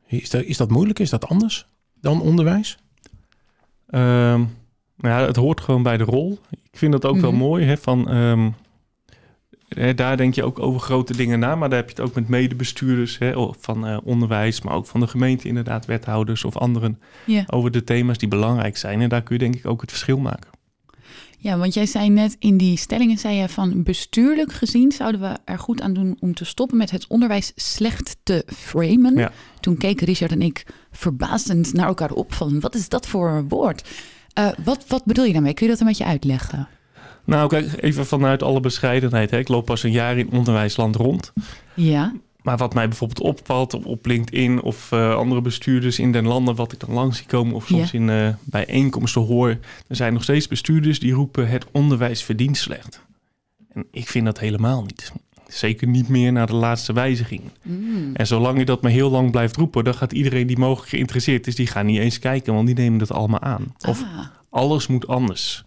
Is 0.08 0.30
dat, 0.30 0.44
is 0.44 0.58
dat 0.58 0.70
moeilijk? 0.70 1.00
Is 1.00 1.10
dat 1.10 1.28
anders 1.28 1.66
dan 2.02 2.22
onderwijs? 2.22 2.78
Ehm, 3.90 4.40
nou 4.98 5.20
ja, 5.22 5.26
het 5.26 5.36
hoort 5.36 5.62
gewoon 5.62 5.84
bij 5.84 5.98
de 5.98 6.04
rol. 6.04 6.40
Ik 6.50 6.78
vind 6.78 6.92
dat 6.92 7.06
ook 7.06 7.18
wel 7.20 7.32
Mhm. 7.32 7.40
mooi. 7.40 7.66
Hè, 7.66 7.78
van, 7.78 8.10
ehm, 8.10 8.50
hè, 9.76 9.94
daar 9.94 10.18
denk 10.18 10.36
je 10.36 10.44
ook 10.44 10.60
over 10.60 10.80
grote 10.80 11.16
dingen 11.18 11.40
na. 11.40 11.56
Maar 11.56 11.70
daar 11.70 11.80
heb 11.80 11.90
je 11.90 11.96
het 11.96 12.10
ook 12.10 12.16
met 12.16 12.28
medebestuurders 12.28 13.18
hè, 13.18 13.32
of 13.32 13.58
van 13.60 13.88
eh, 13.88 13.98
onderwijs. 14.04 14.62
Maar 14.62 14.74
ook 14.74 14.86
van 14.86 15.00
de 15.00 15.08
gemeente 15.08 15.48
inderdaad, 15.48 15.86
wethouders 15.86 16.44
of 16.44 16.58
anderen. 16.58 17.00
Over 17.48 17.72
de 17.72 17.84
thema's 17.84 18.18
die 18.18 18.28
belangrijk 18.28 18.78
zijn. 18.78 19.02
En 19.02 19.10
daar 19.10 19.22
kun 19.22 19.36
je 19.36 19.44
denk 19.44 19.56
ik 19.56 19.66
ook 19.66 19.82
het 19.82 19.90
verschil 19.90 20.18
maken. 20.18 20.50
ja, 21.38 21.58
want 21.58 21.74
jij 21.74 21.86
zei 21.86 22.10
net 22.10 22.36
in 22.40 22.58
die 22.58 22.78
stellingen, 22.78 23.18
zei 23.18 23.36
je 23.36 23.50
van 23.50 23.84
bestuurlijk 23.84 24.54
gezien 24.54 24.92
zouden 24.92 25.22
we 25.22 25.38
er 25.46 25.60
goed 25.60 25.82
aan 25.82 25.94
doen 25.94 26.18
om 26.20 26.34
te 26.34 26.46
stoppen 26.46 26.78
met 26.78 26.92
het 26.92 27.08
onderwijs 27.08 27.52
slecht 27.56 28.18
te 28.24 28.44
framen. 28.48 29.16
Ja. 29.16 29.32
Toen 29.60 29.78
keken 29.78 30.06
Richard 30.06 30.32
en 30.32 30.42
ik 30.42 30.66
verbazend 30.92 31.74
naar 31.74 31.88
elkaar 31.88 32.12
op 32.12 32.34
van 32.34 32.60
wat 32.60 32.76
is 32.76 32.90
dat 32.90 33.08
voor 33.08 33.46
woord? 33.48 33.90
Eh, 34.34 34.50
wat, 34.64 34.86
wat 34.88 35.06
bedoel 35.06 35.26
je 35.26 35.34
daarmee? 35.34 35.54
Kun 35.54 35.66
je 35.66 35.72
dat 35.72 35.82
een 35.82 35.88
beetje 35.88 36.06
uitleggen? 36.06 36.68
Nou, 37.26 37.50
kijk, 37.50 37.82
even 37.84 38.06
vanuit 38.06 38.44
alle 38.44 38.60
bescheidenheid. 38.60 39.32
Hè. 39.32 39.38
Ik 39.38 39.48
loop 39.48 39.66
pas 39.66 39.84
een 39.84 39.92
jaar 39.92 40.18
in 40.18 40.32
onderwijsland 40.32 40.96
rond. 40.96 41.34
Ja, 41.76 42.14
Maar 42.42 42.58
wat 42.58 42.74
mij 42.74 42.88
bijvoorbeeld 42.88 43.20
opvalt 43.22 43.74
op- 43.86 44.06
LinkedIn 44.06 44.62
of 44.62 44.92
eh, 44.92 45.16
andere 45.16 45.42
bestuurders 45.42 46.00
in 46.00 46.12
den 46.12 46.26
landen, 46.28 46.56
wat 46.56 46.72
ik 46.72 46.80
dan 46.80 46.92
langs 46.92 47.18
zie 47.18 47.26
komen 47.28 47.56
of 47.56 47.68
soms 47.68 47.92
Ja. 47.92 48.00
in 48.00 48.10
eh, 48.10 48.28
bijeenkomsten 48.44 49.22
hoor, 49.22 49.50
er 49.88 49.96
zijn 49.96 50.14
nog 50.14 50.24
steeds 50.24 50.48
bestuurders 50.48 51.00
die 51.00 51.14
roepen 51.14 51.48
het 51.50 51.66
onderwijs 51.72 52.24
verdient 52.24 52.58
slecht. 52.58 53.02
En 53.74 53.86
ik 53.92 54.08
vind 54.08 54.26
dat 54.26 54.40
helemaal 54.40 54.82
niet. 54.82 55.12
Zeker 55.48 55.88
niet 55.88 56.08
meer 56.08 56.32
na 56.32 56.46
de 56.46 56.56
laatste 56.56 56.94
wijziging. 56.94 57.42
Mm. 57.64 58.10
En 58.16 58.28
zolang 58.28 58.58
je 58.58 58.66
dat 58.66 58.82
maar 58.82 58.92
heel 58.92 59.10
lang 59.10 59.32
blijft 59.32 59.56
roepen, 59.56 59.84
dan 59.84 59.94
gaat 59.94 60.12
iedereen 60.14 60.48
die 60.48 60.58
mogelijk 60.58 60.90
geïnteresseerd 60.90 61.48
is, 61.48 61.56
die 61.56 61.68
gaan 61.68 61.86
niet 61.86 62.00
eens 62.00 62.20
kijken, 62.20 62.54
want 62.54 62.66
die 62.66 62.76
nemen 62.76 63.00
dat 63.00 63.12
allemaal 63.12 63.42
aan. 63.42 63.76
Of 63.88 64.02
Ah, 64.04 64.26
alles 64.50 64.88
moet 64.88 65.08
anders. 65.08 65.64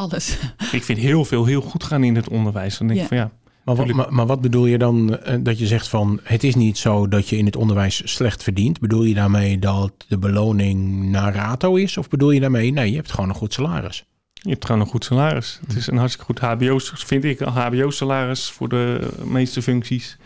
Alles. 0.00 0.36
Ik 0.72 0.82
vind 0.84 0.98
heel 0.98 1.24
veel 1.24 1.44
heel 1.44 1.60
goed 1.60 1.84
gaan 1.84 2.04
in 2.04 2.16
het 2.16 2.28
onderwijs. 2.28 2.78
Dan 2.78 2.86
denk 2.86 2.98
Ja. 2.98 3.02
ik 3.04 3.08
van 3.08 3.18
ja, 3.18 3.30
Maar 3.64 3.76
wat, 3.76 3.86
maar, 3.86 4.12
maar 4.14 4.26
wat 4.26 4.40
bedoel 4.40 4.66
je 4.66 4.78
dan 4.78 5.16
eh, 5.18 5.36
dat 5.40 5.58
je 5.58 5.66
zegt 5.66 5.88
van 5.88 6.20
het 6.22 6.44
is 6.44 6.54
niet 6.54 6.78
zo 6.78 7.08
dat 7.08 7.28
je 7.28 7.36
in 7.36 7.44
het 7.46 7.56
onderwijs 7.56 8.02
slecht 8.14 8.42
verdient? 8.42 8.80
Bedoel 8.80 9.02
je 9.02 9.14
daarmee 9.14 9.58
dat 9.58 9.92
de 10.08 10.18
beloning 10.18 11.04
naar 11.10 11.34
rato 11.34 11.74
is? 11.74 11.96
Of 11.96 12.08
bedoel 12.08 12.30
je 12.30 12.40
daarmee 12.40 12.70
nee, 12.72 12.90
je 12.90 12.96
hebt 12.96 13.12
gewoon 13.12 13.28
een 13.28 13.34
goed 13.34 13.52
salaris? 13.52 14.04
Je 14.32 14.50
hebt 14.50 14.64
gewoon 14.66 14.80
een 14.80 14.86
goed 14.86 15.04
salaris. 15.04 15.60
Het 15.66 15.76
is 15.76 15.86
een 15.86 15.96
hartstikke 15.96 16.26
goed 16.26 16.38
HBO, 16.40 16.78
vind 16.78 17.24
ik, 17.24 17.40
een 17.40 17.48
HBO-salaris 17.52 18.50
voor 18.50 18.68
de 18.68 19.08
meeste 19.24 19.62
functies. 19.62 20.16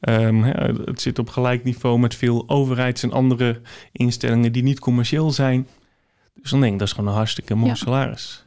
Ehm, 0.00 0.42
hè, 0.42 0.72
het 0.84 1.00
zit 1.00 1.18
op 1.18 1.28
gelijk 1.28 1.64
niveau 1.64 1.98
met 1.98 2.14
veel 2.14 2.44
overheids- 2.48 3.02
en 3.02 3.12
andere 3.12 3.60
instellingen 3.92 4.52
die 4.52 4.62
niet 4.62 4.78
commercieel 4.78 5.30
zijn. 5.30 5.66
Dus 6.42 6.50
dan 6.50 6.60
denk 6.60 6.72
ik, 6.72 6.78
dat 6.78 6.88
is 6.88 6.94
gewoon 6.94 7.10
een 7.10 7.16
hartstikke 7.16 7.54
mooi 7.54 7.68
Ja. 7.68 7.74
salaris. 7.74 8.46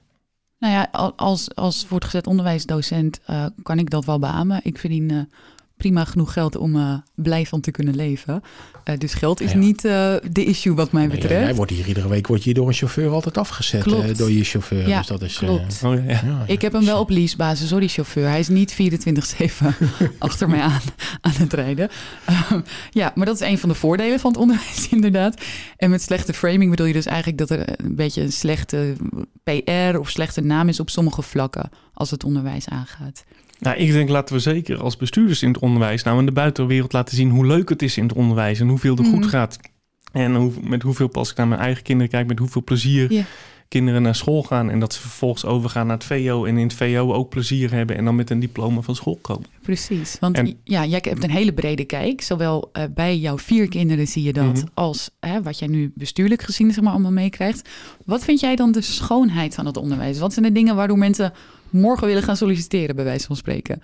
Nou 0.62 0.74
ja, 0.74 0.88
al- 0.92 1.14
als, 1.16 1.56
als 1.56 1.86
voortgezet 1.86 2.28
onderwijsdocent 2.28 3.20
eh, 3.26 3.46
kan 3.64 3.80
ik 3.80 3.90
dat 3.90 4.06
wel 4.06 4.20
beamen. 4.20 4.60
Ik 4.64 4.78
verdien 4.78 5.12
eh, 5.12 5.18
prima 5.82 6.06
genoeg 6.06 6.34
geld 6.34 6.56
om 6.56 6.76
eh, 6.76 6.94
blij 7.16 7.46
van 7.46 7.62
te 7.62 7.72
kunnen 7.72 7.96
leven. 7.96 8.42
Eh, 8.84 8.98
dus 8.98 9.14
geld 9.14 9.42
is 9.42 9.52
Ja. 9.52 9.58
niet 9.58 9.86
eh, 9.86 10.16
de 10.32 10.46
issue 10.46 10.74
wat 10.74 10.92
mij 10.92 11.06
Nee, 11.08 11.16
betreft. 11.20 11.44
jij 11.46 11.56
wordt 11.56 11.72
hier 11.72 11.88
iedere 11.88 12.08
week 12.08 12.28
wordt 12.28 12.44
je 12.44 12.54
door 12.54 12.68
een 12.68 12.74
chauffeur 12.74 13.10
altijd 13.12 13.38
afgezet 13.38 13.82
Klopt. 13.84 14.10
eh, 14.10 14.16
door 14.18 14.32
je 14.32 14.44
chauffeur. 14.44 14.88
Ja, 14.88 14.98
dus 14.98 15.08
dat 15.08 15.22
is, 15.22 15.34
eh, 15.34 15.40
klopt. 15.40 15.82
Oh, 15.86 15.94
ja, 15.96 16.02
ja. 16.02 16.22
ja, 16.26 16.44
Ik 16.48 16.62
heb 16.62 16.74
hem 16.74 16.86
wel 16.86 17.00
op 17.00 17.10
leasebasis, 17.10 17.68
sorry 17.68 17.88
chauffeur. 17.88 18.28
Hij 18.28 18.40
is 18.40 18.48
niet 18.48 18.74
24-7 18.74 19.76
achter 20.20 20.50
mij 20.50 20.60
aan, 20.62 20.82
aan 21.22 21.32
het 21.34 21.54
rijden. 21.54 21.90
Ehm, 22.26 22.62
ja, 22.92 23.12
maar 23.16 23.26
dat 23.26 23.42
is 23.42 23.48
een 23.48 23.58
van 23.58 23.70
de 23.70 23.76
voordelen 23.76 24.20
van 24.20 24.32
het 24.32 24.40
onderwijs 24.40 24.88
inderdaad. 24.98 25.42
En 25.78 25.90
met 25.90 26.02
slechte 26.02 26.34
framing 26.34 26.70
bedoel 26.70 26.86
je 26.86 26.94
dus 26.94 27.06
eigenlijk 27.06 27.38
dat 27.38 27.50
er 27.50 27.80
een 27.86 27.96
beetje 27.96 28.22
een 28.22 28.32
slechte 28.32 28.94
PR 29.44 29.98
of 29.98 30.10
slechte 30.10 30.42
naam 30.42 30.68
is 30.70 30.80
op 30.80 30.90
sommige 30.90 31.22
vlakken 31.22 31.70
als 31.94 32.12
het 32.12 32.24
onderwijs 32.24 32.68
aangaat. 32.70 33.24
Nou, 33.62 33.78
ik 33.78 33.92
denk 33.92 34.10
laten 34.10 34.36
we 34.36 34.42
zeker 34.42 34.78
als 34.82 34.98
bestuurders 34.98 35.42
in 35.44 35.48
het 35.52 35.62
onderwijs 35.62 36.04
nou 36.04 36.20
in 36.20 36.26
de 36.26 36.32
buitenwereld 36.32 36.94
laten 36.94 37.16
zien 37.16 37.30
hoe 37.30 37.46
leuk 37.46 37.70
het 37.70 37.82
is 37.82 37.98
in 37.98 38.04
het 38.04 38.14
onderwijs 38.14 38.60
en 38.60 38.68
hoeveel 38.68 38.98
er 38.98 39.06
goed 39.06 39.20
Mhm. 39.20 39.30
gaat. 39.30 39.58
En 40.12 40.36
hoe, 40.36 40.52
met 40.64 40.82
hoeveel, 40.82 41.10
als 41.14 41.32
ik 41.32 41.38
naar 41.38 41.48
mijn 41.48 41.62
eigen 41.62 41.84
kinderen 41.84 42.12
kijk, 42.12 42.28
met 42.28 42.40
hoeveel 42.40 42.64
plezier 42.64 43.26
kinderen 43.68 44.02
naar 44.02 44.16
school 44.16 44.44
gaan. 44.44 44.70
En 44.70 44.80
dat 44.80 44.94
ze 44.94 45.00
vervolgens 45.02 45.46
overgaan 45.46 45.88
naar 45.88 45.96
het 45.98 46.06
VO 46.06 46.46
en 46.46 46.58
in 46.58 46.64
het 46.64 46.74
VO 46.74 47.14
ook 47.14 47.30
plezier 47.30 47.72
hebben 47.72 47.98
en 47.98 48.06
dan 48.06 48.16
met 48.16 48.30
een 48.30 48.40
diploma 48.40 48.82
van 48.82 48.96
school 48.96 49.20
komen. 49.22 49.46
Precies, 49.62 50.18
want 50.20 50.38
En- 50.38 50.58
ja, 50.64 50.86
jij 50.86 51.00
hebt 51.04 51.24
een 51.24 51.30
hele 51.32 51.54
brede 51.54 51.84
kijk. 51.86 52.22
Zowel 52.22 52.70
eh, 52.74 52.84
bij 52.94 53.18
jouw 53.18 53.38
vier 53.38 53.68
kinderen 53.70 54.08
zie 54.08 54.24
je 54.24 54.34
dat, 54.34 54.54
Mhm. 54.56 54.66
als 54.74 55.10
hè, 55.20 55.42
wat 55.42 55.60
jij 55.60 55.68
nu 55.68 55.92
bestuurlijk 55.96 56.42
gezien 56.42 56.72
zeg 56.74 56.84
maar, 56.84 56.94
allemaal 56.94 57.12
meekrijgt. 57.12 57.70
Wat 58.06 58.24
vind 58.24 58.40
jij 58.40 58.56
dan 58.56 58.72
de 58.72 58.82
schoonheid 58.82 59.56
van 59.56 59.66
het 59.66 59.78
onderwijs? 59.78 60.20
Wat 60.20 60.34
zijn 60.34 60.46
de 60.46 60.52
dingen 60.52 60.76
waardoor 60.76 60.98
mensen 60.98 61.34
morgen 61.72 62.08
willen 62.08 62.24
gaan 62.24 62.38
solliciteren, 62.38 62.96
bij 62.96 63.06
wijze 63.06 63.26
van 63.28 63.36
spreken? 63.36 63.82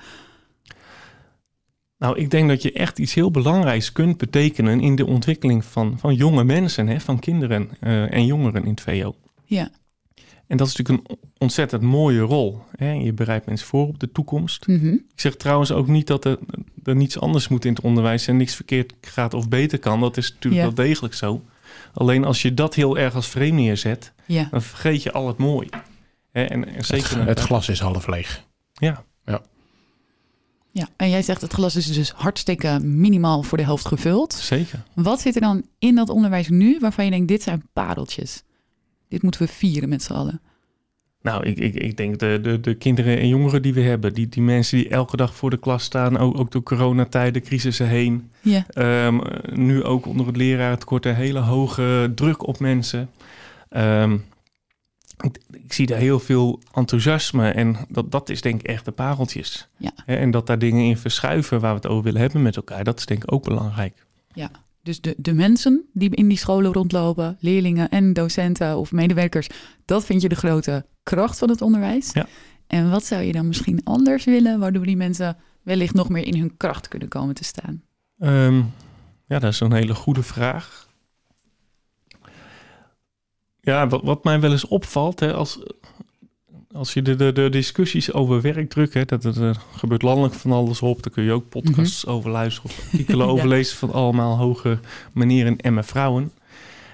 Nou, 1.97 2.17
ik 2.17 2.29
denk 2.31 2.49
dat 2.49 2.61
je 2.61 2.71
echt 2.71 2.99
iets 2.99 3.13
heel 3.13 3.31
belangrijks 3.31 3.91
kunt 3.91 4.17
betekenen 4.17 4.79
in 4.81 4.95
de 4.95 5.05
ontwikkeling 5.05 5.65
van, 5.65 5.99
van 5.99 6.15
jonge 6.15 6.43
mensen, 6.43 6.87
hè, 6.87 6.99
van 6.99 7.19
kinderen 7.19 7.69
eh, 7.79 8.13
en 8.13 8.25
jongeren 8.25 8.63
in 8.63 8.69
het 8.69 8.81
VO. 8.81 9.15
Ja, 9.45 9.69
En 10.47 10.57
dat 10.57 10.67
is 10.67 10.75
natuurlijk 10.75 11.09
een 11.09 11.17
ontzettend 11.37 11.81
mooie 11.81 12.19
rol. 12.19 12.61
Hè. 12.75 12.91
Je 12.91 13.13
bereidt 13.13 13.45
mensen 13.45 13.67
voor 13.67 13.87
op 13.87 13.99
de 13.99 14.11
toekomst. 14.11 14.67
Mhm. 14.67 14.87
Ik 14.93 15.03
zeg 15.15 15.35
trouwens 15.35 15.71
ook 15.71 15.87
niet 15.87 16.07
dat 16.07 16.25
er, 16.25 16.37
er 16.83 16.95
niets 16.95 17.19
anders 17.19 17.47
moet 17.47 17.65
in 17.65 17.73
het 17.73 17.83
onderwijs 17.83 18.27
en 18.27 18.37
niks 18.37 18.55
verkeerd 18.55 18.93
gaat 19.01 19.33
of 19.33 19.49
beter 19.49 19.79
kan. 19.79 19.99
Dat 19.99 20.17
is 20.17 20.29
natuurlijk 20.33 20.63
Ja. 20.63 20.73
wel 20.73 20.85
degelijk 20.85 21.13
zo. 21.13 21.41
Alleen 21.93 22.25
als 22.25 22.41
je 22.41 22.53
dat 22.53 22.75
heel 22.75 22.97
erg 22.97 23.15
als 23.15 23.27
frame 23.27 23.49
neerzet, 23.51 24.13
ja. 24.25 24.47
dan 24.51 24.61
vergeet 24.61 25.03
je 25.03 25.11
al 25.11 25.27
het 25.27 25.37
mooie. 25.37 25.69
En, 26.45 26.75
en 26.75 26.85
zeker 26.85 27.17
het, 27.17 27.27
het 27.27 27.39
glas 27.39 27.69
is 27.69 27.79
half 27.79 28.07
leeg. 28.07 28.43
Ja, 28.73 29.03
ja. 30.77 30.87
En 30.95 31.09
jij 31.09 31.21
zegt 31.21 31.41
het 31.41 31.53
glas 31.53 31.75
is 31.75 31.93
dus 31.93 32.11
hartstikke 32.11 32.79
minimaal 32.83 33.43
voor 33.43 33.57
de 33.57 33.63
helft 33.63 33.87
gevuld. 33.87 34.33
zeker. 34.33 34.83
Wat 34.93 35.21
zit 35.21 35.35
er 35.35 35.41
dan 35.41 35.65
in 35.79 35.95
dat 35.95 36.09
onderwijs 36.09 36.49
nu 36.49 36.77
waarvan 36.79 37.05
je 37.05 37.11
denkt, 37.11 37.27
dit 37.27 37.43
zijn 37.43 37.63
pareltjes? 37.73 38.43
Dit 39.09 39.21
moeten 39.21 39.41
we 39.41 39.47
vieren 39.47 39.89
met 39.89 40.03
z'n 40.03 40.13
allen. 40.13 40.41
Nou, 41.21 41.45
ik, 41.45 41.57
ik, 41.57 41.75
ik 41.75 41.97
denk 41.97 42.19
de, 42.19 42.39
de, 42.41 42.59
de 42.59 42.75
kinderen 42.75 43.17
en 43.17 43.27
jongeren 43.27 43.61
die 43.61 43.73
we 43.73 43.81
hebben, 43.81 44.13
die, 44.13 44.29
die 44.29 44.41
mensen 44.41 44.77
die 44.77 44.89
elke 44.89 45.17
dag 45.17 45.35
voor 45.35 45.49
de 45.49 45.59
klas 45.59 45.83
staan, 45.83 46.17
ook, 46.17 46.37
ook 46.37 46.51
door 46.51 46.63
coronatijden, 46.63 47.41
crisissen 47.41 47.87
heen. 47.87 48.31
Ja, 48.41 48.65
Ehm, 48.69 49.19
nu 49.53 49.83
ook 49.83 50.05
onder 50.05 50.27
het 50.27 50.37
lerarentekort 50.37 51.05
een 51.05 51.15
hele 51.15 51.39
hoge 51.39 52.11
druk 52.15 52.47
op 52.47 52.59
mensen. 52.59 53.09
Ehm, 53.69 54.17
ik, 55.17 55.39
ik 55.51 55.73
zie 55.73 55.85
daar 55.85 55.97
heel 55.97 56.19
veel 56.19 56.59
enthousiasme 56.73 57.49
en 57.49 57.77
dat, 57.89 58.11
dat 58.11 58.29
is 58.29 58.41
denk 58.41 58.59
ik 58.59 58.67
echt 58.67 58.85
de 58.85 58.91
pareltjes. 58.91 59.67
Ja. 59.77 59.91
En 60.05 60.31
dat 60.31 60.47
daar 60.47 60.59
dingen 60.59 60.85
in 60.85 60.97
verschuiven 60.97 61.59
waar 61.59 61.71
we 61.71 61.79
het 61.79 61.87
over 61.87 62.03
willen 62.03 62.21
hebben 62.21 62.41
met 62.41 62.55
elkaar, 62.55 62.83
dat 62.83 62.99
is 62.99 63.05
denk 63.05 63.23
ik 63.23 63.33
ook 63.33 63.43
belangrijk. 63.43 64.05
Ja, 64.33 64.51
dus 64.83 65.01
de, 65.01 65.15
de 65.17 65.33
mensen 65.33 65.85
die 65.93 66.15
in 66.15 66.27
die 66.27 66.37
scholen 66.37 66.73
rondlopen, 66.73 67.37
leerlingen 67.39 67.89
en 67.89 68.13
docenten 68.13 68.77
of 68.77 68.91
medewerkers, 68.91 69.49
dat 69.85 70.05
vind 70.05 70.21
je 70.21 70.29
de 70.29 70.35
grote 70.35 70.85
kracht 71.03 71.37
van 71.37 71.49
het 71.49 71.61
onderwijs. 71.61 72.13
Ja. 72.13 72.27
En 72.67 72.89
wat 72.89 73.05
zou 73.05 73.21
je 73.21 73.31
dan 73.31 73.47
misschien 73.47 73.81
anders 73.83 74.25
willen, 74.25 74.59
waardoor 74.59 74.85
die 74.85 74.97
mensen 74.97 75.37
wellicht 75.63 75.93
nog 75.93 76.09
meer 76.09 76.25
in 76.25 76.39
hun 76.39 76.57
kracht 76.57 76.87
kunnen 76.87 77.07
komen 77.07 77.35
te 77.35 77.43
staan? 77.43 77.81
Ehm, 78.19 78.57
ja, 79.25 79.39
dat 79.39 79.53
is 79.53 79.59
een 79.59 79.73
hele 79.73 79.95
goede 79.95 80.23
vraag. 80.23 80.86
Ja, 83.67 83.87
wat, 83.87 84.01
wat 84.03 84.23
mij 84.23 84.39
wel 84.39 84.51
eens 84.51 84.67
opvalt, 84.67 85.19
hè, 85.19 85.33
als, 85.33 85.59
als 86.71 86.93
je 86.93 87.01
de, 87.01 87.15
de, 87.15 87.31
de 87.31 87.49
discussies 87.49 88.13
over 88.13 88.41
werkdruk, 88.41 88.93
hè, 88.93 89.05
dat 89.05 89.23
er, 89.23 89.41
er 89.43 89.57
gebeurt 89.75 90.01
landelijk 90.01 90.33
van 90.33 90.51
alles 90.51 90.81
op, 90.81 91.03
daar 91.03 91.13
kun 91.13 91.23
je 91.23 91.31
ook 91.31 91.49
podcasts 91.49 92.05
over 92.05 92.29
luisteren 92.29 92.69
of 92.69 92.79
artikelen 92.91 93.25
Ja. 93.25 93.31
over 93.31 93.47
lezen 93.47 93.77
van 93.77 93.91
allemaal 93.93 94.37
hoge 94.37 94.79
meneren 95.13 95.57
en 95.57 95.73
mevrouwen. 95.73 96.31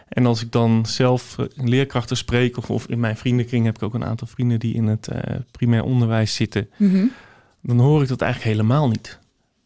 En 0.07 0.25
als 0.25 0.41
ik 0.41 0.51
dan 0.51 0.85
zelf 0.85 1.37
eh, 1.39 1.45
leerkrachten 1.55 2.17
spreek, 2.17 2.57
of, 2.57 2.69
of 2.69 2.87
in 2.87 2.99
mijn 2.99 3.17
vriendenkring 3.17 3.65
heb 3.65 3.75
ik 3.75 3.83
ook 3.83 3.93
een 3.93 4.05
aantal 4.05 4.27
vrienden 4.27 4.59
die 4.59 4.73
in 4.73 4.87
het 4.87 5.07
eh, 5.07 5.35
primair 5.51 5.83
onderwijs 5.83 6.35
zitten, 6.35 6.69
dan 7.61 7.79
hoor 7.79 8.01
ik 8.01 8.07
dat 8.07 8.21
eigenlijk 8.21 8.55
helemaal 8.55 8.87
niet. 8.89 9.19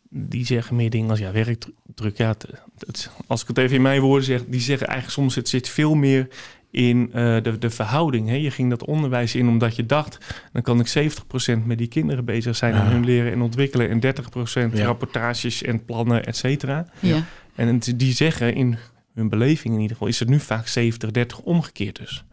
Die 0.10 0.46
zeggen 0.46 0.76
meer 0.76 0.90
dingen 0.90 1.10
als 1.10 1.20
ja, 1.20 1.32
werkdruk. 1.32 2.18
Ja, 2.18 2.28
het, 2.28 2.48
het- 2.86 3.10
als 3.28 3.42
ik 3.42 3.48
het 3.48 3.58
even 3.58 3.76
in 3.76 3.82
mijn 3.82 4.02
woorden 4.02 4.26
zeg, 4.26 4.44
die 4.48 4.60
zeggen 4.60 4.88
eigenlijk 4.88 5.18
soms 5.20 5.36
het 5.36 5.50
zit 5.50 5.70
veel 5.70 5.96
meer 5.96 6.28
in 6.71 7.09
eh, 7.13 7.43
de, 7.43 7.57
de 7.59 7.69
verhouding. 7.69 8.27
Hè? 8.27 8.36
Je 8.36 8.51
ging 8.51 8.69
dat 8.69 8.86
onderwijs 8.86 9.36
in 9.36 9.47
omdat 9.47 9.75
je 9.75 9.86
dacht, 9.86 10.17
dan 10.53 10.62
kan 10.62 10.79
ik 10.79 10.88
70% 11.59 11.65
met 11.65 11.77
die 11.77 11.88
kinderen 11.88 12.25
bezig 12.25 12.55
zijn 12.55 12.74
aan 12.74 12.86
Ja. 12.86 12.91
hun 12.91 13.05
leren 13.05 13.31
en 13.31 13.41
ontwikkelen 13.41 13.89
en 13.89 14.00
30% 14.00 14.77
Ja. 14.77 14.86
rapportages 14.86 15.63
en 15.63 15.86
plannen, 15.86 16.25
et 16.25 16.36
cetera. 16.38 16.86
Ja. 17.00 17.24
En 17.55 17.79
die 17.95 18.13
zeggen 18.13 18.55
in 18.55 18.77
hun 19.13 19.29
beleving 19.29 19.74
in 19.74 19.79
ieder 19.79 19.95
geval, 19.95 20.07
is 20.12 20.19
het 20.19 20.29
nu 20.29 20.39
vaak 20.39 20.67
70-30 20.67 21.41
omgekeerd 21.43 21.95
dus. 21.95 22.24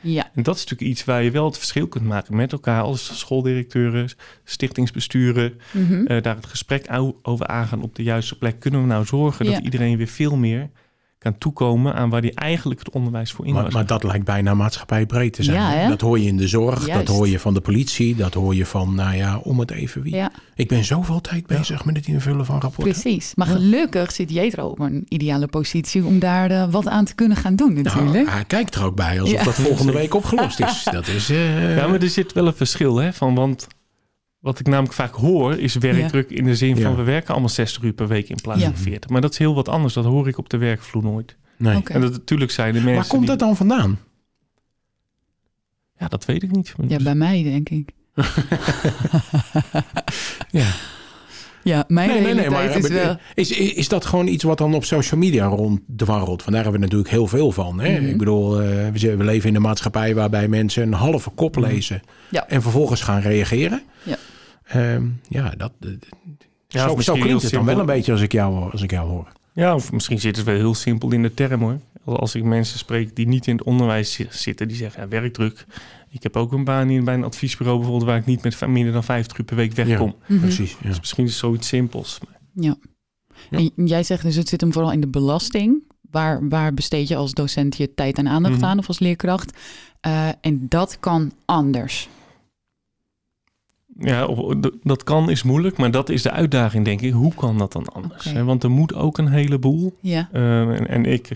Ja. 0.00 0.30
En 0.34 0.42
dat 0.42 0.54
is 0.56 0.60
natuurlijk 0.62 0.90
iets 0.90 1.04
waar 1.04 1.22
je 1.22 1.30
wel 1.30 1.44
het 1.44 1.58
verschil 1.58 1.86
kunt 1.88 2.04
maken 2.04 2.36
met 2.36 2.52
elkaar 2.52 2.82
als 2.82 3.18
schooldirecteuren, 3.18 4.08
stichtingsbesturen, 4.44 5.60
Mhm. 5.72 6.06
eh, 6.06 6.22
daar 6.22 6.36
het 6.36 6.46
gesprek 6.46 6.86
over 7.22 7.46
aangaan 7.46 7.82
op 7.82 7.94
de 7.94 8.02
juiste 8.02 8.38
plek. 8.38 8.60
Kunnen 8.60 8.80
we 8.80 8.86
nou 8.86 9.04
zorgen 9.04 9.44
Ja. 9.46 9.52
dat 9.52 9.64
iedereen 9.64 9.96
weer 9.96 10.06
veel 10.06 10.36
meer 10.36 10.70
kan 11.24 11.38
toekomen 11.38 11.94
aan 11.94 12.10
waar 12.10 12.20
hij 12.20 12.32
eigenlijk 12.34 12.80
het 12.80 12.90
onderwijs 12.90 13.32
voor 13.32 13.46
in 13.46 13.52
Maar, 13.54 13.62
was? 13.64 13.72
maar 13.72 13.86
dat 13.86 14.02
lijkt 14.04 14.24
bijna 14.24 14.54
maatschappijbreed 14.54 15.32
te 15.32 15.42
zijn. 15.42 15.56
Ja, 15.56 15.88
dat 15.88 16.00
hoor 16.00 16.18
je 16.18 16.26
in 16.26 16.36
de 16.36 16.48
zorg, 16.48 16.86
Juist. 16.86 17.06
dat 17.06 17.16
hoor 17.16 17.28
je 17.28 17.38
van 17.38 17.54
de 17.54 17.60
politie, 17.60 18.16
dat 18.16 18.34
hoor 18.34 18.54
je 18.54 18.66
van, 18.66 18.94
nou 18.94 19.16
ja, 19.16 19.38
om 19.38 19.58
het 19.58 19.70
even 19.70 20.02
wie. 20.02 20.14
ja, 20.14 20.30
Ik 20.54 20.68
ben 20.68 20.84
zoveel 20.84 21.20
tijd 21.20 21.46
bezig 21.46 21.84
met 21.84 21.96
het 21.96 22.06
invullen 22.06 22.46
van 22.46 22.60
rapporten. 22.60 22.92
precies. 22.92 23.32
Maar 23.34 23.46
gelukkig 23.46 24.12
zit 24.12 24.30
Jetro 24.30 24.66
op 24.66 24.78
een 24.78 25.06
ideale 25.08 25.46
positie 25.46 26.04
om 26.04 26.18
daar 26.18 26.50
eh, 26.50 26.70
wat 26.70 26.88
aan 26.88 27.04
te 27.04 27.14
kunnen 27.14 27.36
gaan 27.36 27.56
doen 27.56 27.72
natuurlijk. 27.82 28.12
Nou, 28.24 28.28
hij 28.28 28.44
kijkt 28.44 28.74
er 28.74 28.84
ook 28.84 28.96
bij 28.96 29.20
alsof 29.20 29.38
Ja. 29.38 29.44
dat 29.44 29.54
volgende 29.54 29.92
week 30.02 30.14
opgelost 30.14 30.60
is. 30.60 30.86
Dat 30.90 31.06
is 31.06 31.30
eh, 31.30 31.76
ja, 31.76 31.86
maar 31.86 32.00
er 32.02 32.08
zit 32.08 32.32
wel 32.32 32.46
een 32.46 32.54
verschil, 32.54 32.96
hè? 32.96 33.12
Van, 33.12 33.34
want 33.34 33.66
wat 34.44 34.58
ik 34.60 34.66
namelijk 34.66 34.94
vaak 34.94 35.14
hoor 35.14 35.58
is 35.58 35.74
werkdruk 35.74 36.30
in 36.30 36.44
de 36.44 36.56
zin 36.56 36.74
van 36.76 36.90
Ja. 36.90 36.96
we 36.96 37.02
werken 37.02 37.30
allemaal 37.30 37.48
60 37.48 37.82
uur 37.82 37.92
per 37.92 38.08
week 38.08 38.28
in 38.28 38.38
plaats 38.42 38.60
Ja. 38.60 38.66
van 38.66 38.76
40. 38.76 39.10
Maar 39.10 39.20
dat 39.20 39.32
is 39.32 39.38
heel 39.38 39.54
wat 39.54 39.68
anders. 39.68 39.94
Dat 39.94 40.04
hoor 40.04 40.28
ik 40.28 40.38
op 40.38 40.48
de 40.50 40.56
werkvloer 40.56 41.02
nooit. 41.02 41.36
nee. 41.58 41.76
Oké. 41.76 41.92
En 41.92 42.00
dat 42.00 42.10
natuurlijk 42.12 42.50
zijn 42.50 42.72
de 42.72 42.78
mensen. 42.78 42.94
Waar 42.96 43.06
komt 43.06 43.20
die- 43.20 43.30
dat 43.30 43.38
dan 43.38 43.56
vandaan? 43.56 43.98
Ja, 45.98 46.08
dat 46.08 46.24
weet 46.24 46.42
ik 46.42 46.50
niet. 46.50 46.74
Ja, 46.88 46.98
bij 47.02 47.14
mij 47.14 47.42
denk 47.42 47.68
ik. 47.68 47.88
Ja. 50.50 50.66
Ja, 51.62 51.84
mijn 51.88 52.10
realiteit 52.22 52.76
is 52.84 52.88
wel... 52.90 53.16
is, 53.34 53.50
is, 53.50 53.72
is 53.72 53.88
dat 53.88 54.04
gewoon 54.06 54.26
iets 54.26 54.44
wat 54.44 54.58
dan 54.58 54.74
op 54.74 54.84
social 54.84 55.20
media 55.20 55.46
ronddwarrelt? 55.46 56.38
Want 56.44 56.52
daar 56.52 56.62
hebben 56.62 56.72
we 56.72 56.78
natuurlijk 56.78 57.10
heel 57.10 57.26
veel 57.26 57.52
van. 57.52 57.80
Hè? 57.80 57.98
Mhm. 58.00 58.08
Ik 58.08 58.18
bedoel, 58.18 58.60
eh, 58.62 58.88
we, 58.92 59.24
leven 59.24 59.48
in 59.48 59.54
een 59.54 59.62
maatschappij 59.62 60.14
waarbij 60.14 60.48
mensen 60.48 60.82
een 60.82 60.92
halve 60.92 61.30
kop 61.30 61.56
lezen 61.56 62.00
Ja. 62.30 62.48
en 62.48 62.62
vervolgens 62.62 63.00
gaan 63.02 63.20
reageren. 63.20 63.82
Ja. 64.02 64.16
Ehm, 64.64 65.06
ja, 65.28 65.50
dat, 65.56 65.72
Ja, 66.68 67.00
zo, 67.02 67.14
klinkt 67.14 67.42
het 67.42 67.52
dan 67.52 67.64
wel 67.64 67.78
een 67.78 67.86
beetje 67.86 68.12
als 68.12 68.20
ik 68.20 68.32
jou, 68.32 68.54
hoor- 68.54 68.70
als 68.70 68.82
ik 68.82 68.90
jou 68.90 69.08
hoor. 69.08 69.32
Ja, 69.52 69.74
of 69.74 69.92
misschien 69.92 70.20
zit 70.20 70.36
het 70.36 70.44
wel 70.44 70.54
heel 70.54 70.74
simpel 70.74 71.12
in 71.12 71.22
de 71.22 71.34
term 71.34 71.60
hoor. 71.60 71.78
Als 72.04 72.34
ik 72.34 72.44
mensen 72.44 72.78
spreek 72.78 73.16
die 73.16 73.26
niet 73.26 73.46
in 73.46 73.56
het 73.56 73.66
onderwijs 73.66 74.12
zi- 74.12 74.26
zitten, 74.30 74.68
die 74.68 74.76
zeggen 74.76 75.02
ja, 75.02 75.08
werkdruk. 75.08 75.66
Ik 76.10 76.22
heb 76.22 76.36
ook 76.36 76.52
een 76.52 76.64
baan 76.64 76.90
in 76.90 77.04
bij 77.04 77.14
een 77.14 77.24
adviesbureau 77.24 77.78
bijvoorbeeld 77.78 78.08
waar 78.10 78.18
ik 78.18 78.26
niet 78.26 78.42
met 78.42 78.66
minder 78.66 78.92
dan 78.92 79.04
50 79.04 79.38
uur 79.38 79.44
per 79.44 79.56
week 79.56 79.72
wegkom. 79.72 80.14
Mhm. 80.26 80.40
Precies. 80.40 80.76
Ja. 80.82 80.88
Dus 80.88 81.00
misschien 81.00 81.24
is 81.24 81.30
het 81.30 81.38
zoiets 81.40 81.68
simpels. 81.68 82.18
Ja. 82.54 82.76
Ja. 83.50 83.58
En 83.58 83.86
jij 83.86 84.02
zegt 84.02 84.22
dus 84.22 84.36
het 84.36 84.48
zit 84.48 84.60
hem 84.60 84.72
vooral 84.72 84.92
in 84.92 85.00
de 85.00 85.08
belasting. 85.08 85.82
Waar, 86.10 86.48
waar 86.48 86.74
besteed 86.74 87.08
je 87.08 87.16
als 87.16 87.32
docent 87.32 87.76
je 87.76 87.94
tijd 87.94 88.18
en 88.18 88.28
aandacht 88.28 88.54
Mhm. 88.56 88.64
aan 88.64 88.78
of 88.78 88.88
als 88.88 88.98
leerkracht? 88.98 89.58
Eh, 90.00 90.28
en 90.40 90.66
dat 90.68 90.96
kan 91.00 91.32
anders. 91.44 92.08
Ja, 93.98 94.26
d- 94.60 94.70
dat 94.82 95.04
kan 95.04 95.30
is 95.30 95.42
moeilijk, 95.42 95.76
maar 95.76 95.90
dat 95.90 96.08
is 96.08 96.22
de 96.22 96.30
uitdaging 96.30 96.84
denk 96.84 97.00
ik. 97.00 97.12
Hoe 97.12 97.34
kan 97.34 97.58
dat 97.58 97.72
dan 97.72 97.86
anders? 97.88 98.32
Want 98.32 98.62
er 98.62 98.70
moet 98.70 98.94
ook 98.94 99.18
een 99.18 99.28
heleboel. 99.28 99.96
Ja. 100.00 100.28
Eh, 100.32 100.60
en, 100.60 100.88
en 100.88 101.04
ik 101.04 101.30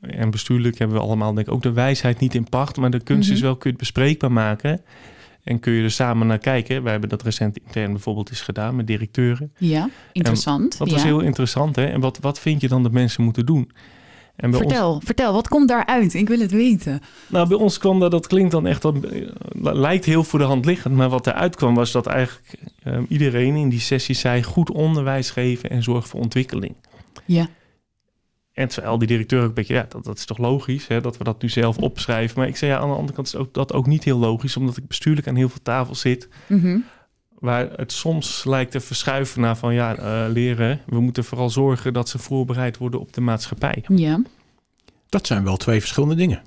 en 0.00 0.30
bestuurlijk 0.30 0.78
hebben 0.78 0.96
we 0.96 1.02
allemaal 1.02 1.34
denk 1.34 1.46
ik 1.46 1.52
ook 1.52 1.62
de 1.62 1.72
wijsheid 1.72 2.20
niet 2.20 2.34
in 2.34 2.48
pacht. 2.48 2.76
Maar 2.76 2.90
de 2.90 3.00
kunst 3.02 3.28
Mhm. 3.28 3.36
is 3.36 3.42
wel, 3.42 3.52
kun 3.52 3.62
je 3.62 3.68
het 3.68 3.78
bespreekbaar 3.78 4.32
maken. 4.32 4.80
En 5.44 5.60
kun 5.60 5.72
je 5.72 5.82
er 5.82 5.90
samen 5.90 6.26
naar 6.26 6.38
kijken. 6.38 6.82
Wij 6.82 6.92
hebben 6.92 7.10
dat 7.10 7.22
recent 7.22 7.58
intern 7.58 7.92
bijvoorbeeld 7.92 8.30
eens 8.30 8.40
gedaan 8.40 8.76
met 8.76 8.86
directeuren. 8.86 9.52
Ja, 9.58 9.88
interessant. 10.12 10.78
Dat 10.78 10.86
ja. 10.88 10.92
was 10.94 11.02
heel 11.02 11.20
interessant. 11.20 11.76
Hè? 11.76 11.84
En 11.84 12.00
wat, 12.00 12.18
wat 12.20 12.38
vind 12.40 12.60
je 12.60 12.68
dan 12.68 12.82
dat 12.82 12.92
mensen 12.92 13.24
moeten 13.24 13.46
doen? 13.46 13.70
En 14.36 14.50
bij 14.50 14.60
ons, 14.60 14.68
Vertel, 14.72 15.00
vertel, 15.04 15.32
wat 15.32 15.48
komt 15.48 15.68
daaruit? 15.68 16.14
Ik 16.14 16.28
wil 16.28 16.38
het 16.38 16.50
weten. 16.50 17.00
nou, 17.28 17.48
bij 17.48 17.56
ons 17.56 17.78
kwam 17.78 18.00
dat, 18.00 18.10
dat 18.10 18.26
klinkt 18.26 18.50
dan 18.50 18.66
echt, 18.66 18.82
dat, 18.82 18.94
eh, 19.04 19.28
lijkt 19.54 20.04
heel 20.04 20.24
voor 20.24 20.38
de 20.38 20.44
hand 20.44 20.64
liggend. 20.64 20.94
Maar 20.94 21.08
wat 21.08 21.26
eruit 21.26 21.56
kwam 21.56 21.74
was 21.74 21.92
dat 21.92 22.06
eigenlijk 22.06 22.58
eh, 22.82 22.98
iedereen 23.08 23.56
in 23.56 23.68
die 23.68 23.80
sessie 23.80 24.14
zei... 24.14 24.42
goed 24.42 24.70
onderwijs 24.70 25.30
geven 25.30 25.70
en 25.70 25.82
zorg 25.82 26.08
voor 26.08 26.20
ontwikkeling. 26.20 26.74
Ja, 27.24 27.48
En 28.52 28.68
terwijl 28.68 28.98
die 28.98 29.08
directeur 29.08 29.40
ook 29.40 29.48
een 29.48 29.54
beetje, 29.54 29.74
ja, 29.74 29.86
dat, 29.88 30.04
dat 30.04 30.18
is 30.18 30.24
toch 30.24 30.38
logisch 30.38 30.86
hè, 30.86 31.00
dat 31.00 31.16
we 31.16 31.24
dat 31.24 31.42
nu 31.42 31.48
zelf 31.48 31.78
opschrijven. 31.78 32.38
Maar 32.38 32.48
ik 32.48 32.56
zei 32.56 32.70
ja, 32.70 32.78
aan 32.78 32.88
de 32.88 32.94
andere 32.94 33.14
kant 33.14 33.26
is 33.26 33.36
ook, 33.36 33.54
dat 33.54 33.72
ook 33.72 33.86
niet 33.86 34.04
heel 34.04 34.18
logisch, 34.18 34.56
omdat 34.56 34.76
ik 34.76 34.86
bestuurlijk 34.86 35.28
aan 35.28 35.36
heel 35.36 35.48
veel 35.48 35.62
tafels 35.62 36.00
zit. 36.00 36.28
Mhm. 36.46 36.78
Waar 37.38 37.70
het 37.70 37.92
soms 37.92 38.44
lijkt 38.44 38.70
te 38.70 38.80
verschuiven 38.80 39.40
naar 39.40 39.56
van 39.56 39.74
ja, 39.74 39.96
eh, 39.96 40.32
leren. 40.32 40.80
We 40.86 41.00
moeten 41.00 41.24
vooral 41.24 41.50
zorgen 41.50 41.92
dat 41.92 42.08
ze 42.08 42.18
voorbereid 42.18 42.76
worden 42.76 43.00
op 43.00 43.12
de 43.12 43.20
maatschappij. 43.20 43.84
ja. 43.88 44.20
Dat 45.08 45.26
zijn 45.26 45.44
wel 45.44 45.56
twee 45.56 45.80
verschillende 45.80 46.14
dingen. 46.14 46.42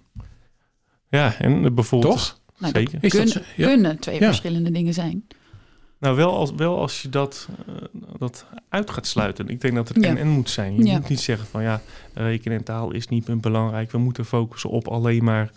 Ja, 1.09 1.35
en 1.37 1.75
bijvoorbeeld. 1.75 2.13
Toch? 2.13 2.39
Nou, 2.57 2.73
Zeker. 2.73 2.97
Is 3.01 3.11
Kun- 3.11 3.19
dat 3.19 3.29
zo? 3.29 3.39
Ja. 3.55 3.67
Kunnen 3.67 3.99
twee 3.99 4.19
Ja. 4.19 4.25
verschillende 4.25 4.71
dingen 4.71 4.93
zijn. 4.93 5.27
Nou, 5.99 6.15
wel 6.15 6.33
als, 6.35 6.51
wel 6.55 6.79
als 6.79 7.01
je 7.01 7.09
dat, 7.09 7.47
eh, 7.67 7.73
dat 8.17 8.45
uit 8.69 8.89
gaat 8.89 9.07
sluiten. 9.07 9.47
Ik 9.49 9.61
denk 9.61 9.75
dat 9.75 9.87
het 9.87 10.03
Ja. 10.03 10.09
en-en 10.09 10.27
moet 10.27 10.49
zijn. 10.49 10.75
Je 10.77 10.85
Ja. 10.85 10.97
moet 10.97 11.09
niet 11.09 11.19
zeggen 11.19 11.47
van 11.47 11.63
ja, 11.63 11.81
rekenen 12.13 12.57
en 12.57 12.63
taal 12.63 12.91
is 12.91 13.07
niet 13.07 13.27
meer 13.27 13.39
belangrijk. 13.39 13.91
We 13.91 13.97
moeten 13.97 14.25
focussen 14.25 14.69
op 14.69 14.87
alleen 14.87 15.23
maar 15.23 15.51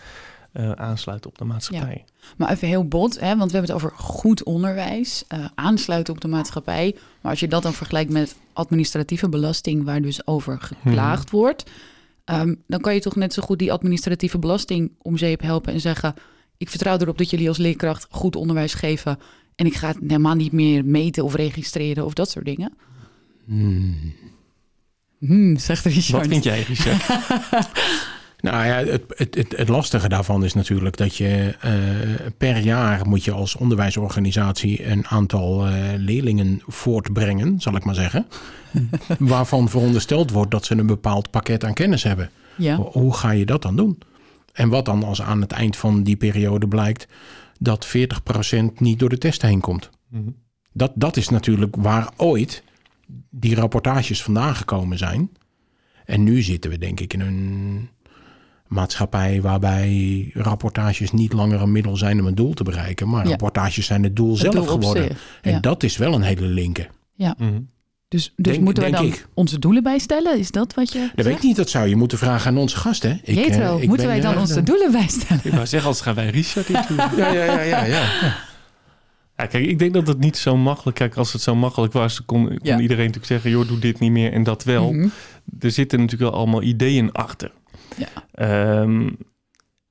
eh, 0.53 0.71
aansluiten 0.71 1.31
op 1.31 1.39
de 1.39 1.45
maatschappij. 1.45 2.05
Maar 2.37 2.51
even 2.51 2.69
heel 2.69 2.89
bot, 2.89 3.21
hè, 3.21 3.37
want 3.37 3.51
we 3.51 3.57
hebben 3.57 3.75
het 3.77 3.85
over 3.85 3.99
goed 3.99 4.43
onderwijs, 4.43 5.25
eh, 5.29 5.45
aansluiten 5.55 6.15
op 6.15 6.21
de 6.21 6.29
maatschappij. 6.29 6.97
Maar 7.21 7.31
als 7.31 7.41
je 7.41 7.49
dat 7.49 7.63
dan 7.63 7.73
vergelijkt 7.73 8.11
met 8.11 8.37
administratieve 8.53 9.29
belasting, 9.29 9.85
waar 9.85 10.03
dus 10.03 10.27
over 10.27 10.61
geklaagd 10.61 11.31
wordt, 11.31 11.71
ehm, 12.25 12.55
dan 12.67 12.81
kan 12.81 12.95
je 12.95 13.01
toch 13.01 13.17
net 13.17 13.33
zo 13.33 13.43
goed 13.43 13.59
die 13.59 13.73
administratieve 13.73 14.39
belasting 14.39 14.93
om 14.99 15.17
zeep 15.17 15.41
helpen 15.41 15.73
en 15.73 15.81
zeggen: 15.81 16.15
Ik 16.57 16.71
vertrouw 16.71 16.99
erop 16.99 17.19
dat 17.19 17.31
jullie 17.31 17.49
als 17.49 17.59
leerkracht 17.59 18.07
goed 18.11 18.37
onderwijs 18.37 18.75
geven. 18.75 19.19
En 19.55 19.67
ik 19.67 19.75
ga 19.75 19.89
het 19.89 19.99
helemaal 20.01 20.35
niet 20.35 20.53
meer 20.53 20.85
meten 20.85 21.25
of 21.25 21.35
registreren 21.35 22.05
of 22.05 22.13
dat 22.13 22.31
soort 22.31 22.45
dingen. 22.45 22.73
Hmm. 23.45 24.15
Hmm, 25.19 25.57
zegt 25.57 25.85
Richard. 25.85 26.11
Wat 26.11 26.27
vind 26.27 26.45
jij, 26.45 26.63
Richard? 26.63 27.07
Nou 28.43 28.67
ja, 28.67 28.75
het, 28.75 29.03
het, 29.09 29.35
het, 29.35 29.57
het 29.57 29.69
lastige 29.69 30.09
daarvan 30.09 30.45
is 30.45 30.55
natuurlijk 30.55 30.97
dat 30.97 31.17
je 31.17 31.57
eh, 31.61 31.73
per 32.39 32.59
jaar 32.59 33.09
moet 33.09 33.25
je 33.25 33.33
als 33.33 33.57
onderwijsorganisatie 33.57 34.87
een 34.87 35.07
aantal 35.07 35.67
eh, 35.67 35.75
leerlingen 35.97 36.63
voortbrengen, 36.67 37.61
zal 37.61 37.77
ik 37.77 37.85
maar 37.85 37.95
zeggen. 37.95 38.27
waarvan 39.19 39.69
verondersteld 39.69 40.31
wordt 40.31 40.51
dat 40.51 40.65
ze 40.65 40.79
een 40.79 40.87
bepaald 40.87 41.31
pakket 41.31 41.65
aan 41.65 41.75
kennis 41.75 42.03
hebben. 42.03 42.31
Ja, 42.57 42.77
Hoe 42.77 43.15
ga 43.15 43.31
je 43.31 43.47
dat 43.47 43.63
dan 43.63 43.77
doen? 43.77 43.99
En 44.53 44.69
wat 44.69 44.85
dan 44.85 45.05
als 45.05 45.23
aan 45.23 45.41
het 45.41 45.53
eind 45.53 45.77
van 45.77 46.03
die 46.03 46.17
periode 46.17 46.69
blijkt 46.69 47.07
dat 47.59 47.87
40% 47.87 47.91
niet 48.75 48.99
door 48.99 49.09
de 49.09 49.19
test 49.19 49.43
heen 49.43 49.61
komt? 49.61 49.91
Mhm. 50.09 50.31
Dat, 50.73 50.93
dat 50.95 51.17
is 51.17 51.29
natuurlijk 51.29 51.77
waar 51.77 52.11
ooit 52.17 52.63
die 53.31 53.55
rapportages 53.55 54.23
vandaan 54.23 54.55
gekomen 54.55 54.99
zijn. 54.99 55.31
En 56.05 56.23
nu 56.23 56.43
zitten 56.43 56.71
we 56.71 56.79
denk 56.79 57.01
ik 57.01 57.13
in 57.13 57.21
een 57.21 57.89
maatschappij 58.73 59.41
waarbij 59.41 60.31
rapportages 60.35 61.13
niet 61.13 61.33
langer 61.33 61.61
een 61.63 61.73
middel 61.73 61.97
zijn 61.97 62.21
om 62.21 62.27
een 62.27 62.35
doel 62.35 62.55
te 62.55 62.65
bereiken, 62.65 63.09
maar 63.09 63.25
Ja. 63.25 63.29
rapportages 63.31 63.87
zijn 63.87 64.03
het 64.03 64.17
doel 64.17 64.31
Het 64.31 64.39
zelf 64.41 64.55
doel 64.55 64.65
geworden. 64.65 65.03
zich, 65.05 65.39
En 65.43 65.51
ja. 65.53 65.61
dat 65.61 65.83
is 65.83 65.97
wel 65.97 66.15
een 66.15 66.23
hele 66.23 66.47
linker. 66.47 66.89
Mhm. 67.17 67.61
Dus, 68.09 68.33
dus 68.37 68.53
Denk- 68.53 68.65
moeten 68.65 68.85
we 68.85 68.91
dan 68.91 69.05
ik. 69.07 69.27
onze 69.35 69.59
doelen 69.59 69.83
bijstellen? 69.83 70.39
Is 70.39 70.51
dat 70.51 70.75
wat 70.75 70.93
je 70.93 70.99
Dat 70.99 71.09
zegt? 71.15 71.27
weet 71.29 71.37
ik 71.37 71.43
niet, 71.43 71.57
dat 71.57 71.71
zou 71.71 71.89
je 71.89 71.97
moeten 71.97 72.19
vragen 72.19 72.51
aan 72.51 72.59
onze 72.59 72.77
gasten. 72.77 73.21
Ik, 73.25 73.37
eh, 73.47 73.75
ik 73.81 73.89
moeten 73.89 74.07
wij 74.07 74.21
dan 74.21 74.39
onze 74.39 74.63
doelen 74.63 74.93
bijstellen? 74.93 75.41
Ik 75.45 75.53
wou 75.53 75.67
zeggen, 75.67 75.89
als 75.89 76.01
gaan 76.01 76.15
wij 76.15 76.29
Richard 76.31 76.69
interviewen. 76.69 77.11
Ja, 77.17 77.33
ja, 77.33 77.45
ja, 77.45 77.61
ja, 77.63 77.85
ja. 77.85 78.35
Ja, 79.37 79.47
kijk, 79.47 79.67
ik 79.67 79.79
denk 79.79 79.93
dat 79.95 80.07
het 80.07 80.19
niet 80.19 80.37
zo 80.37 80.57
makkelijk... 80.57 80.97
Kijk, 80.97 81.17
als 81.17 81.33
het 81.33 81.43
zo 81.43 81.55
makkelijk 81.55 81.93
was, 81.93 82.25
kon, 82.25 82.45
kon 82.47 82.59
Ja. 82.63 82.79
iedereen 82.81 83.07
natuurlijk 83.07 83.27
zeggen... 83.27 83.51
joh, 83.51 83.69
doe 83.69 83.79
dit 83.79 83.99
niet 83.99 84.11
meer 84.13 84.33
en 84.33 84.43
dat 84.43 84.65
wel. 84.65 84.93
Mhm. 84.93 85.09
Er 85.61 85.71
zitten 85.71 86.01
natuurlijk 86.01 86.31
wel 86.31 86.41
allemaal 86.41 86.63
ideeën 86.63 87.13
achter. 87.13 87.51
Ja. 87.97 88.09
Ehm, 88.33 89.09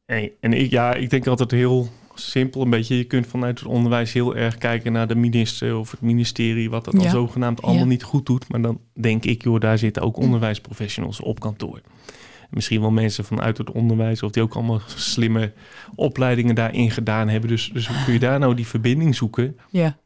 en 0.06 0.30
en 0.40 0.54
ik, 0.54 0.72
ja, 0.72 0.94
ik 0.94 1.10
denk 1.10 1.28
altijd 1.28 1.52
heel 1.52 1.90
simpel 2.16 2.62
een 2.62 2.70
beetje. 2.70 2.98
Je 2.98 3.04
kunt 3.04 3.28
vanuit 3.28 3.60
het 3.60 3.68
onderwijs 3.68 4.14
heel 4.14 4.36
erg 4.36 4.58
kijken 4.58 4.92
naar 4.92 5.08
de 5.08 5.16
minister 5.16 5.78
of 5.78 5.92
het 5.92 6.02
ministerie... 6.02 6.70
wat 6.70 6.86
dat 6.86 6.94
dan 6.94 7.04
Ja. 7.04 7.10
zogenaamd 7.10 7.62
allemaal 7.62 7.82
Ja. 7.84 7.88
niet 7.90 8.04
goed 8.04 8.26
doet. 8.26 8.48
Maar 8.50 8.62
dan 8.62 8.80
denk 8.94 9.26
ik, 9.26 9.44
joh, 9.44 9.60
daar 9.60 9.78
zitten 9.78 10.02
ook 10.04 10.18
onderwijsprofessionals 10.18 11.20
op 11.22 11.40
kantoor. 11.40 11.82
Misschien 12.50 12.82
wel 12.82 12.92
mensen 12.92 13.26
vanuit 13.26 13.58
het 13.58 13.72
onderwijs... 13.72 14.24
of 14.24 14.32
die 14.32 14.44
ook 14.44 14.54
allemaal 14.54 14.82
slimme 14.96 15.54
opleidingen 15.96 16.56
daarin 16.56 16.92
gedaan 16.92 17.30
hebben. 17.30 17.50
Dus, 17.50 17.70
dus 17.74 17.88
hoe 17.88 18.04
kun 18.04 18.14
je 18.14 18.20
daar 18.20 18.40
nou 18.40 18.56
die 18.56 18.68
verbinding 18.68 19.16
zoeken... 19.16 19.58
Ja, 19.70 19.98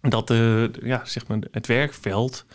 dat 0.00 0.30
eh, 0.30 0.64
ja, 0.82 1.00
zeg 1.04 1.26
maar 1.26 1.38
het 1.50 1.66
werkveld... 1.66 2.46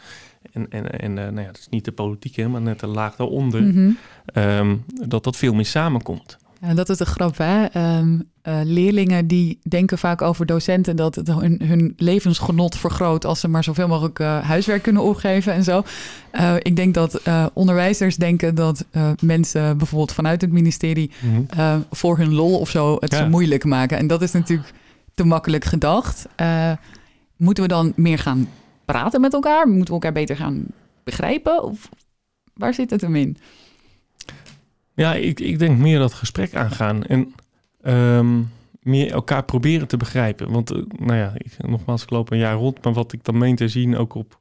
En, 0.53 0.65
en, 0.69 0.99
en 0.99 1.17
eh, 1.17 1.23
nou 1.23 1.39
ja, 1.39 1.45
dat 1.45 1.57
is 1.57 1.67
niet 1.69 1.85
de 1.85 1.91
politiek, 1.91 2.35
hè, 2.35 2.47
maar 2.47 2.61
net 2.61 2.79
de 2.79 2.87
laag 2.87 3.15
daaronder... 3.15 3.61
Mhm. 3.63 3.89
Ehm, 4.25 4.75
dat 5.07 5.23
dat 5.23 5.37
veel 5.37 5.53
meer 5.53 5.65
samenkomt. 5.65 6.37
Ja, 6.61 6.73
dat 6.73 6.89
is 6.89 6.97
de 6.97 7.05
grap, 7.05 7.37
hè? 7.37 7.65
Ehm, 7.65 8.19
eh, 8.41 8.59
leerlingen 8.63 9.27
die 9.27 9.59
denken 9.63 9.97
vaak 9.97 10.21
over 10.21 10.45
docenten 10.45 10.95
dat 10.95 11.15
het 11.15 11.27
hun, 11.27 11.61
hun 11.63 11.93
levensgenot 11.97 12.75
vergroot 12.77 13.25
als 13.25 13.39
ze 13.39 13.47
maar 13.47 13.63
zoveel 13.63 13.87
mogelijk 13.87 14.19
eh, 14.19 14.39
huiswerk 14.39 14.81
kunnen 14.83 15.01
opgeven 15.01 15.53
en 15.53 15.63
zo. 15.63 15.83
Ik 16.59 16.75
denk 16.75 16.93
dat 16.93 17.21
onderwijzers 17.53 18.15
denken 18.15 18.55
dat 18.55 18.85
mensen 19.21 19.77
bijvoorbeeld 19.77 20.11
vanuit 20.13 20.41
het 20.41 20.51
ministerie 20.51 21.11
eh, 21.49 21.75
voor 21.91 22.17
hun 22.17 22.33
lol 22.33 22.59
of 22.59 22.69
zo 22.69 22.97
het 22.99 23.11
Ja. 23.11 23.17
zo 23.17 23.29
moeilijk 23.29 23.63
maken. 23.65 23.97
En 23.97 24.07
dat 24.07 24.21
is 24.21 24.31
natuurlijk 24.31 24.73
te 25.15 25.23
makkelijk 25.23 25.65
gedacht. 25.65 26.27
Moeten 27.37 27.63
we 27.63 27.69
dan 27.69 27.93
meer 27.95 28.19
gaan 28.19 28.47
praten 28.91 29.21
met 29.21 29.33
elkaar? 29.33 29.67
Moeten 29.67 29.85
we 29.87 29.93
elkaar 29.93 30.11
beter 30.11 30.35
gaan 30.35 30.65
begrijpen? 31.03 31.63
Of 31.63 31.89
waar 32.53 32.73
zit 32.73 32.89
het 32.89 33.01
hem 33.01 33.15
in? 33.15 33.37
Ja, 34.93 35.13
ik, 35.13 35.39
ik 35.39 35.59
denk 35.59 35.77
meer 35.77 35.99
dat 35.99 36.13
gesprek 36.13 36.55
aangaan 36.55 37.03
en 37.03 37.33
ehm, 37.81 38.41
meer 38.81 39.11
elkaar 39.11 39.43
proberen 39.43 39.87
te 39.87 39.97
begrijpen. 39.97 40.51
Want, 40.51 40.71
eh, 40.71 40.81
nou 40.97 41.17
ja, 41.17 41.31
ik, 41.37 41.67
nogmaals, 41.67 42.03
ik 42.03 42.09
loop 42.09 42.31
een 42.31 42.37
jaar 42.37 42.55
rond, 42.55 42.83
maar 42.83 42.93
wat 42.93 43.13
ik 43.13 43.23
dan 43.23 43.37
meen 43.37 43.55
te 43.55 43.67
zien, 43.67 43.97
ook 43.97 44.13
op 44.13 44.39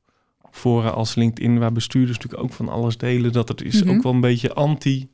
fora 0.50 0.88
als 0.88 1.14
LinkedIn, 1.14 1.58
waar 1.58 1.72
bestuurders 1.72 2.16
natuurlijk 2.18 2.42
ook 2.42 2.52
van 2.52 2.68
alles 2.68 2.96
delen, 2.96 3.32
dat 3.32 3.48
het 3.48 3.62
is 3.62 3.82
Mhm. 3.82 3.94
ook 3.96 4.02
wel 4.02 4.12
een 4.12 4.20
beetje 4.20 4.52
anti 4.54 5.08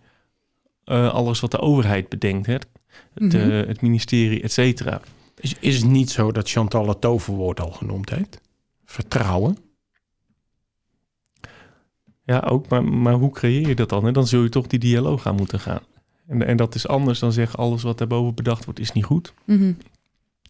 eh, 0.84 1.12
alles 1.14 1.40
wat 1.40 1.50
de 1.50 1.58
overheid 1.60 2.08
bedenkt, 2.08 2.46
hè? 2.46 2.52
Het, 2.52 2.68
Mhm. 3.14 3.36
eh, 3.50 3.66
het 3.66 3.80
ministerie, 3.80 4.42
et 4.42 4.52
cetera. 4.52 5.00
Is, 5.40 5.54
is 5.60 5.76
het 5.76 5.86
niet 5.90 6.10
zo 6.10 6.32
dat 6.32 6.50
Chantal 6.50 6.88
het 6.88 7.00
toverwoord 7.00 7.60
al 7.60 7.70
genoemd 7.70 8.10
heeft? 8.10 8.40
Vertrouwen. 8.94 9.56
Ja, 12.24 12.38
ook, 12.38 12.68
maar, 12.68 12.84
maar 12.84 13.12
hoe 13.12 13.30
creëer 13.30 13.68
je 13.68 13.74
dat 13.74 13.88
dan? 13.88 14.04
Hè? 14.04 14.12
Dan 14.12 14.26
zul 14.26 14.42
je 14.42 14.48
toch 14.48 14.66
die 14.66 14.78
dialoog 14.78 15.26
aan 15.26 15.34
moeten 15.34 15.60
gaan. 15.60 15.82
En, 16.26 16.46
en 16.46 16.56
dat 16.56 16.74
is 16.74 16.86
anders 16.86 17.18
dan 17.18 17.32
zeggen 17.32 17.58
alles 17.58 17.82
wat 17.82 17.98
daarboven 17.98 18.34
bedacht 18.34 18.64
wordt 18.64 18.80
is 18.80 18.92
niet 18.92 19.04
goed. 19.04 19.34
Mhm. 19.44 19.72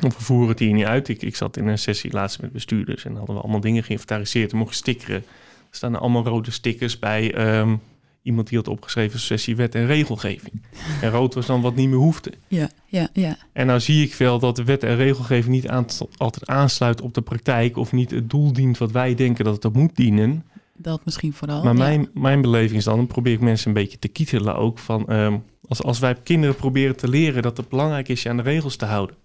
Of 0.04 0.18
we 0.18 0.24
voeren 0.24 0.48
het 0.48 0.58
hier 0.58 0.72
niet 0.72 0.84
uit. 0.84 1.08
Ik, 1.08 1.22
ik 1.22 1.36
zat 1.36 1.56
in 1.56 1.66
een 1.66 1.78
sessie 1.78 2.12
laatst 2.12 2.40
met 2.40 2.52
bestuurders 2.52 3.04
en 3.04 3.16
hadden 3.16 3.34
we 3.34 3.40
allemaal 3.40 3.60
dingen 3.60 3.84
geïnventariseerd 3.84 4.52
en 4.52 4.58
mogen 4.58 4.74
stickeren. 4.74 5.24
Er 5.70 5.76
staan 5.76 5.94
er 5.94 6.00
allemaal 6.00 6.24
rode 6.24 6.50
stickers 6.50 6.98
bij 6.98 7.34
ehm, 7.34 7.76
iemand 8.24 8.48
die 8.48 8.58
had 8.58 8.68
opgeschreven 8.68 9.20
sessie 9.20 9.56
wet 9.56 9.74
en 9.74 9.86
regelgeving. 9.86 10.62
En 11.00 11.10
rood 11.10 11.34
was 11.34 11.46
dan 11.46 11.60
wat 11.60 11.74
niet 11.74 11.88
meer 11.88 11.98
hoefde. 11.98 12.32
Ja, 12.48 12.70
ja, 12.86 13.08
ja. 13.12 13.36
En 13.52 13.66
nou 13.66 13.80
zie 13.80 14.04
ik 14.04 14.14
wel 14.14 14.38
dat 14.38 14.56
de 14.56 14.64
wet 14.64 14.82
en 14.82 14.96
regelgeving 14.96 15.54
niet 15.54 15.68
aan, 15.68 15.86
altijd 16.16 16.46
aansluit 16.46 17.00
op 17.00 17.14
de 17.14 17.20
praktijk 17.20 17.76
of 17.76 17.92
niet 17.92 18.10
het 18.10 18.30
doel 18.30 18.52
dient 18.52 18.78
wat 18.78 18.92
wij 18.92 19.14
denken 19.14 19.44
dat 19.44 19.54
het 19.54 19.64
op 19.64 19.74
moet 19.74 19.96
dienen. 19.96 20.44
Dat 20.76 21.04
misschien 21.04 21.32
vooral. 21.32 21.62
Maar 21.62 21.72
ja. 21.72 21.78
mijn, 21.78 22.08
mijn 22.14 22.40
beleving 22.40 22.78
is 22.78 22.84
dan, 22.84 22.96
dan 22.96 23.06
probeer 23.06 23.32
ik 23.32 23.40
mensen 23.40 23.68
een 23.68 23.74
beetje 23.74 23.98
te 23.98 24.08
kietelen 24.08 24.56
ook 24.56 24.78
van... 24.78 25.08
ehm, 25.08 25.38
als, 25.68 25.82
als 25.82 25.98
wij 25.98 26.14
kinderen 26.14 26.56
proberen 26.56 26.96
te 26.96 27.08
leren 27.08 27.42
dat 27.42 27.56
het 27.56 27.68
belangrijk 27.68 28.08
is 28.08 28.22
je 28.22 28.28
aan 28.28 28.36
de 28.36 28.42
regels 28.42 28.76
te 28.76 28.84
houden. 28.84 29.16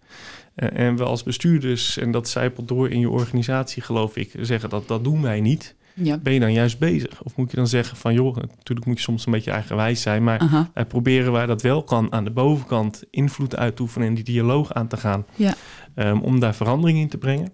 En, 0.55 0.75
en 0.75 0.95
we 0.95 1.03
als 1.03 1.23
bestuurders, 1.23 1.97
en 1.97 2.11
dat 2.11 2.29
zijpelt 2.29 2.67
door 2.67 2.89
in 2.89 2.99
je 2.99 3.09
organisatie 3.09 3.81
geloof 3.81 4.15
ik, 4.15 4.31
zeggen 4.39 4.69
dat 4.69 4.87
dat 4.87 5.03
doen 5.03 5.21
wij 5.21 5.41
niet. 5.41 5.75
Ja. 5.93 6.17
Ben 6.17 6.33
je 6.33 6.39
dan 6.39 6.53
juist 6.53 6.79
bezig? 6.79 7.23
Of 7.23 7.35
moet 7.35 7.51
je 7.51 7.57
dan 7.57 7.67
zeggen 7.67 7.97
van 7.97 8.13
joh, 8.13 8.35
natuurlijk 8.35 8.87
moet 8.87 8.97
je 8.97 9.03
soms 9.03 9.25
een 9.25 9.31
beetje 9.31 9.51
eigenwijs 9.51 10.01
zijn, 10.01 10.23
maar 10.23 10.69
wij 10.73 10.85
proberen 10.85 11.31
waar 11.31 11.47
dat 11.47 11.61
wel 11.61 11.83
kan 11.83 12.11
aan 12.11 12.23
de 12.23 12.31
bovenkant 12.31 13.03
invloed 13.09 13.55
uit 13.55 13.75
te 13.75 13.81
oefenen 13.81 14.07
en 14.07 14.13
die 14.13 14.23
dialoog 14.23 14.73
aan 14.73 14.87
te 14.87 14.97
gaan. 14.97 15.25
Ja. 15.35 15.53
ehm, 15.95 16.19
om 16.19 16.39
daar 16.39 16.55
verandering 16.55 16.99
in 16.99 17.09
te 17.09 17.17
brengen. 17.17 17.51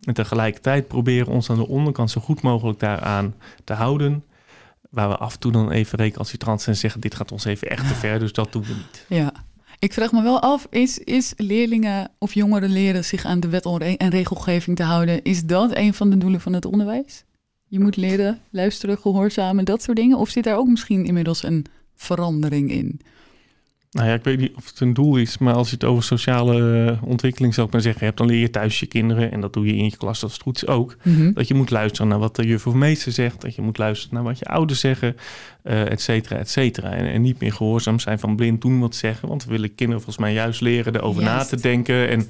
En 0.00 0.14
tegelijkertijd 0.14 0.88
proberen 0.88 1.32
ons 1.32 1.50
aan 1.50 1.56
de 1.56 1.68
onderkant 1.68 2.10
zo 2.10 2.20
goed 2.20 2.42
mogelijk 2.42 2.78
daaraan 2.78 3.34
te 3.64 3.72
houden. 3.72 4.24
Waar 4.90 5.08
we 5.08 5.16
af 5.16 5.32
en 5.34 5.38
toe 5.40 5.52
dan 5.52 5.70
even 5.70 5.98
recalcitrant 5.98 6.60
zijn 6.62 6.74
en 6.74 6.80
zeggen: 6.80 7.00
Dit 7.00 7.14
gaat 7.14 7.32
ons 7.32 7.44
even 7.44 7.68
echt 7.68 7.88
te 7.88 7.94
ver, 7.94 8.18
dus 8.18 8.32
dat 8.32 8.52
doen 8.52 8.62
we 8.62 8.74
niet. 8.74 9.04
ja. 9.08 9.32
Ik 9.78 9.92
vraag 9.92 10.12
me 10.12 10.22
wel 10.22 10.40
af, 10.40 10.66
is, 10.70 10.98
is 10.98 11.32
leerlingen 11.36 12.10
of 12.18 12.34
jongeren 12.34 12.70
leren 12.70 13.04
zich 13.04 13.24
aan 13.24 13.40
de 13.40 13.48
wet 13.48 13.64
en 13.96 14.10
regelgeving 14.10 14.76
te 14.76 14.82
houden? 14.82 15.22
Is 15.22 15.44
dat 15.44 15.76
een 15.76 15.94
van 15.94 16.10
de 16.10 16.18
doelen 16.18 16.40
van 16.40 16.52
het 16.52 16.64
onderwijs? 16.64 17.24
Je 17.70 17.80
moet 17.80 17.96
leren, 17.96 18.38
luisteren, 18.50 18.98
gehoorzamen, 18.98 19.64
dat 19.64 19.82
soort 19.82 19.96
dingen? 19.96 20.18
Of 20.18 20.28
zit 20.28 20.44
daar 20.44 20.56
ook 20.56 20.68
misschien 20.68 21.04
inmiddels 21.04 21.42
een 21.42 21.66
verandering 21.96 22.70
in? 22.70 23.00
Nou 23.90 24.08
ja, 24.08 24.14
ik 24.14 24.24
weet 24.24 24.38
niet 24.38 24.52
of 24.56 24.66
het 24.66 24.80
een 24.80 24.94
doel 24.94 25.16
is, 25.16 25.38
maar 25.38 25.54
als 25.54 25.68
je 25.68 25.74
het 25.74 25.84
over 25.84 26.02
sociale 26.02 26.86
eh, 26.90 27.02
ontwikkeling 27.08 27.54
zou 27.54 27.66
ik 27.66 27.72
maar 27.72 27.82
zeggen 27.82 28.04
hebt, 28.04 28.18
dan 28.18 28.26
leer 28.26 28.38
je 28.38 28.50
thuis 28.50 28.80
je 28.80 28.86
kinderen, 28.86 29.32
en 29.32 29.40
dat 29.40 29.52
doe 29.52 29.66
je 29.66 29.76
in 29.76 29.84
je 29.84 29.96
klas, 29.96 30.20
dat 30.20 30.30
is 30.30 30.36
goed 30.36 30.56
is 30.56 30.66
ook, 30.66 30.96
Mhm. 31.02 31.32
dat 31.32 31.48
je 31.48 31.54
moet 31.54 31.70
luisteren 31.70 32.08
naar 32.08 32.18
wat 32.18 32.36
de 32.36 32.46
juf 32.46 32.66
of 32.66 32.74
meester 32.74 33.12
zegt, 33.12 33.40
dat 33.40 33.54
je 33.54 33.62
moet 33.62 33.78
luisteren 33.78 34.14
naar 34.14 34.24
wat 34.24 34.38
je 34.38 34.44
ouders 34.44 34.80
zeggen, 34.80 35.16
eh 35.62 35.90
et 35.90 36.00
cetera, 36.00 36.36
et 36.36 36.50
cetera. 36.50 36.90
En, 36.92 37.06
en 37.12 37.22
niet 37.22 37.40
meer 37.40 37.52
gehoorzaam 37.52 37.98
zijn 37.98 38.18
van 38.18 38.36
blind 38.36 38.60
doen 38.60 38.80
wat 38.80 38.94
zeggen, 38.94 39.28
want 39.28 39.44
we 39.44 39.50
willen 39.50 39.74
kinderen 39.74 40.02
volgens 40.02 40.24
mij 40.24 40.32
juist 40.34 40.60
leren 40.60 40.94
erover 40.96 41.22
na 41.22 41.44
te 41.44 41.60
denken. 41.60 42.08
En 42.08 42.28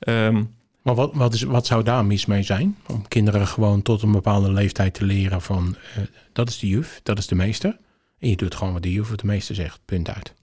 ehm, 0.00 0.42
Maar 0.82 0.94
wat, 0.94 1.14
wat, 1.14 1.34
is, 1.34 1.42
wat 1.42 1.66
zou 1.66 1.82
daar 1.82 2.04
mis 2.04 2.26
mee 2.26 2.42
zijn? 2.42 2.76
Om 2.86 3.08
kinderen 3.08 3.46
gewoon 3.46 3.82
tot 3.82 4.02
een 4.02 4.12
bepaalde 4.12 4.52
leeftijd 4.52 4.94
te 4.94 5.04
leren 5.04 5.42
van... 5.42 5.76
eh, 5.94 6.02
dat 6.32 6.48
is 6.48 6.58
de 6.58 6.66
juf, 6.66 7.00
dat 7.02 7.18
is 7.18 7.26
de 7.26 7.34
meester. 7.34 7.78
En 8.18 8.28
je 8.28 8.36
doet 8.36 8.54
gewoon 8.54 8.72
wat 8.72 8.82
de 8.82 8.92
juf 8.92 9.10
of 9.10 9.16
de 9.16 9.26
meester 9.26 9.54
zegt. 9.54 9.80
Punt 9.84 10.10
uit. 10.10 10.34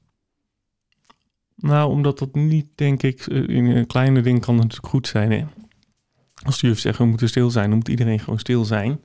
Nou, 1.55 1.91
omdat 1.91 2.19
dat 2.19 2.35
niet, 2.35 2.67
denk 2.75 3.03
ik, 3.03 3.27
eh, 3.27 3.47
in 3.47 3.65
een 3.65 3.87
kleine 3.87 4.21
ding 4.21 4.39
kan 4.41 4.53
het 4.53 4.63
natuurlijk 4.63 4.93
goed 4.93 5.07
zijn. 5.07 5.31
Hè? 5.31 5.45
Als 6.43 6.59
de 6.59 6.67
juf 6.67 6.79
zegt, 6.79 6.97
we 6.97 7.05
moeten 7.05 7.29
stil 7.29 7.49
zijn, 7.49 7.67
dan 7.67 7.77
moet 7.77 7.89
iedereen 7.89 8.19
gewoon 8.19 8.39
stil 8.39 8.65
zijn. 8.65 8.99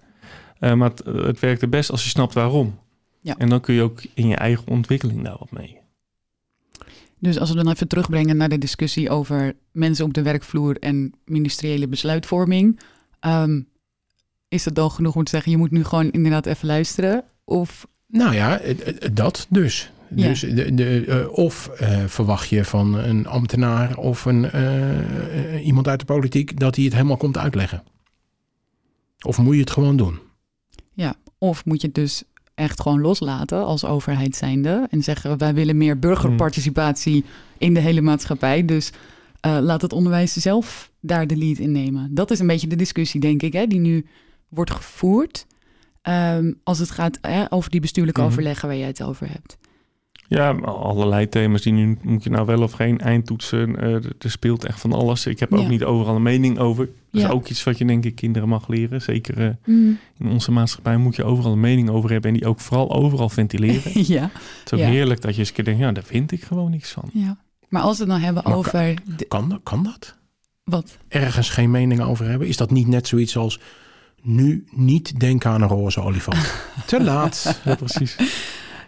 Eh, 0.58 0.74
maar 0.74 0.90
het, 0.90 1.04
het 1.04 1.40
werkt 1.40 1.60
het 1.60 1.70
best 1.70 1.90
als 1.90 2.02
je 2.04 2.08
snapt 2.08 2.34
waarom. 2.34 2.78
Ja. 3.20 3.36
En 3.38 3.48
dan 3.48 3.60
kun 3.60 3.74
je 3.74 3.82
ook 3.82 4.02
in 4.14 4.28
je 4.28 4.36
eigen 4.36 4.66
ontwikkeling 4.66 5.22
daar 5.22 5.36
wat 5.38 5.50
mee. 5.50 5.81
Dus 7.22 7.38
als 7.38 7.50
we 7.50 7.56
dan 7.56 7.68
even 7.68 7.88
terugbrengen 7.88 8.36
naar 8.36 8.48
de 8.48 8.58
discussie 8.58 9.10
over 9.10 9.54
mensen 9.72 10.04
op 10.04 10.14
de 10.14 10.22
werkvloer 10.22 10.78
en 10.78 11.12
ministeriële 11.24 11.88
besluitvorming. 11.88 12.80
ehm, 13.20 13.60
is 14.48 14.64
het 14.64 14.74
dan 14.74 14.90
genoeg 14.90 15.14
om 15.14 15.24
te 15.24 15.30
zeggen, 15.30 15.50
je 15.50 15.58
moet 15.58 15.70
nu 15.70 15.84
gewoon 15.84 16.10
inderdaad 16.10 16.46
even 16.46 16.66
luisteren? 16.66 17.24
Of 17.44 17.86
Nou 18.06 18.34
ja, 18.34 18.60
dat 19.12 19.46
dus. 19.48 19.90
Ja. 20.14 20.28
dus 20.28 20.40
de, 20.40 20.74
de, 20.74 21.04
eh, 21.06 21.38
of 21.38 21.68
eh, 21.68 22.04
verwacht 22.06 22.48
je 22.48 22.64
van 22.64 22.94
een 22.94 23.26
ambtenaar 23.26 23.96
of 23.96 24.24
een, 24.24 24.50
eh, 24.50 25.66
iemand 25.66 25.88
uit 25.88 26.00
de 26.00 26.04
politiek... 26.04 26.60
dat 26.60 26.76
hij 26.76 26.84
het 26.84 26.94
helemaal 26.94 27.16
komt 27.16 27.38
uitleggen. 27.38 27.82
Of 29.26 29.38
moet 29.38 29.54
je 29.54 29.60
het 29.60 29.70
gewoon 29.70 29.96
doen? 29.96 30.18
Of 31.38 31.64
moet 31.64 31.80
je 31.80 31.86
het 31.86 31.96
dus 31.96 32.22
echt 32.54 32.80
gewoon 32.80 33.00
loslaten 33.00 33.64
als 33.64 33.84
overheid 33.84 34.36
zijnde 34.36 34.86
en 34.90 35.02
zeggen 35.02 35.38
wij 35.38 35.54
willen 35.54 35.76
meer 35.76 35.98
burgerparticipatie 35.98 37.24
in 37.58 37.74
de 37.74 37.80
hele 37.80 38.00
maatschappij. 38.00 38.64
Dus 38.64 38.90
eh, 39.40 39.58
laat 39.60 39.82
het 39.82 39.92
onderwijs 39.92 40.32
zelf 40.32 40.90
daar 41.00 41.26
de 41.26 41.36
lead 41.36 41.58
in 41.58 41.72
nemen. 41.72 42.14
Dat 42.14 42.30
is 42.30 42.38
een 42.38 42.46
beetje 42.46 42.66
de 42.66 42.76
discussie, 42.76 43.20
denk 43.20 43.42
ik, 43.42 43.52
hè, 43.52 43.66
die 43.66 43.80
nu 43.80 44.06
wordt 44.48 44.70
gevoerd. 44.70 45.46
ehm, 46.02 46.52
als 46.64 46.78
het 46.78 46.90
gaat 46.90 47.18
hè, 47.20 47.52
over 47.52 47.70
die 47.70 47.80
bestuurlijke 47.80 48.20
Mhm. 48.20 48.30
overleggen 48.30 48.68
waar 48.68 48.76
jij 48.76 48.86
het 48.86 49.02
over 49.02 49.28
hebt. 49.30 49.56
Ja, 50.32 50.50
allerlei 50.64 51.28
thema's 51.28 51.62
die 51.62 51.72
nu 51.72 51.98
moet 52.02 52.24
je 52.24 52.30
nou 52.30 52.46
wel 52.46 52.62
of 52.62 52.72
geen 52.72 52.98
eindtoetsen. 53.00 53.76
eh, 53.80 53.94
er 53.94 54.30
speelt 54.30 54.64
echt 54.64 54.80
van 54.80 54.92
alles. 54.92 55.26
Ik 55.26 55.40
heb 55.40 55.50
Ja. 55.50 55.56
ook 55.56 55.68
niet 55.68 55.84
overal 55.84 56.14
een 56.16 56.22
mening 56.22 56.58
over. 56.58 56.84
Dat 57.10 57.20
Ja. 57.22 57.26
is 57.28 57.32
ook 57.34 57.48
iets 57.48 57.62
wat 57.64 57.78
je 57.78 57.84
denk 57.84 58.04
ik 58.04 58.14
kinderen 58.14 58.48
mag 58.48 58.68
leren. 58.68 59.02
Zeker 59.02 59.38
eh, 59.46 59.48
Mm. 59.64 59.98
in 60.18 60.28
onze 60.28 60.50
maatschappij 60.52 60.96
moet 60.96 61.16
je 61.16 61.24
overal 61.24 61.52
een 61.52 61.60
mening 61.60 61.88
over 61.90 62.10
hebben 62.10 62.30
en 62.32 62.36
die 62.36 62.46
ook 62.48 62.60
vooral 62.60 62.92
overal 62.92 63.28
ventileren. 63.28 63.92
Het 63.92 64.06
ja, 64.06 64.30
is 64.64 64.72
ook 64.72 64.78
Ja. 64.80 64.86
heerlijk 64.88 65.20
dat 65.20 65.32
je 65.34 65.38
eens 65.38 65.48
een 65.48 65.54
keer 65.54 65.64
denkt, 65.64 65.80
ja, 65.80 65.92
daar 65.92 66.04
vind 66.04 66.32
ik 66.32 66.42
gewoon 66.42 66.70
niks 66.70 66.90
van. 66.90 67.10
ja. 67.12 67.36
Maar 67.68 67.82
als 67.82 67.96
we 67.98 68.02
het 68.04 68.12
dan 68.12 68.20
hebben 68.20 68.42
Maar 68.46 68.54
over... 68.56 68.94
de- 69.16 69.24
Kan, 69.24 69.48
dat- 69.48 69.60
kan 69.62 69.82
dat? 69.82 70.14
wat? 70.64 70.96
Ergens 71.08 71.48
geen 71.50 71.70
mening 71.70 72.00
over 72.00 72.28
hebben? 72.28 72.48
Is 72.48 72.56
dat 72.56 72.70
niet 72.70 72.86
net 72.86 73.06
zoiets 73.08 73.36
als 73.36 73.60
nu 74.22 74.64
niet 74.70 75.20
denken 75.20 75.50
aan 75.50 75.62
een 75.62 75.68
roze 75.68 76.00
olifant? 76.00 76.54
Te 76.86 77.02
laat. 77.02 77.60
Ja, 77.64 77.74
precies. 77.74 78.16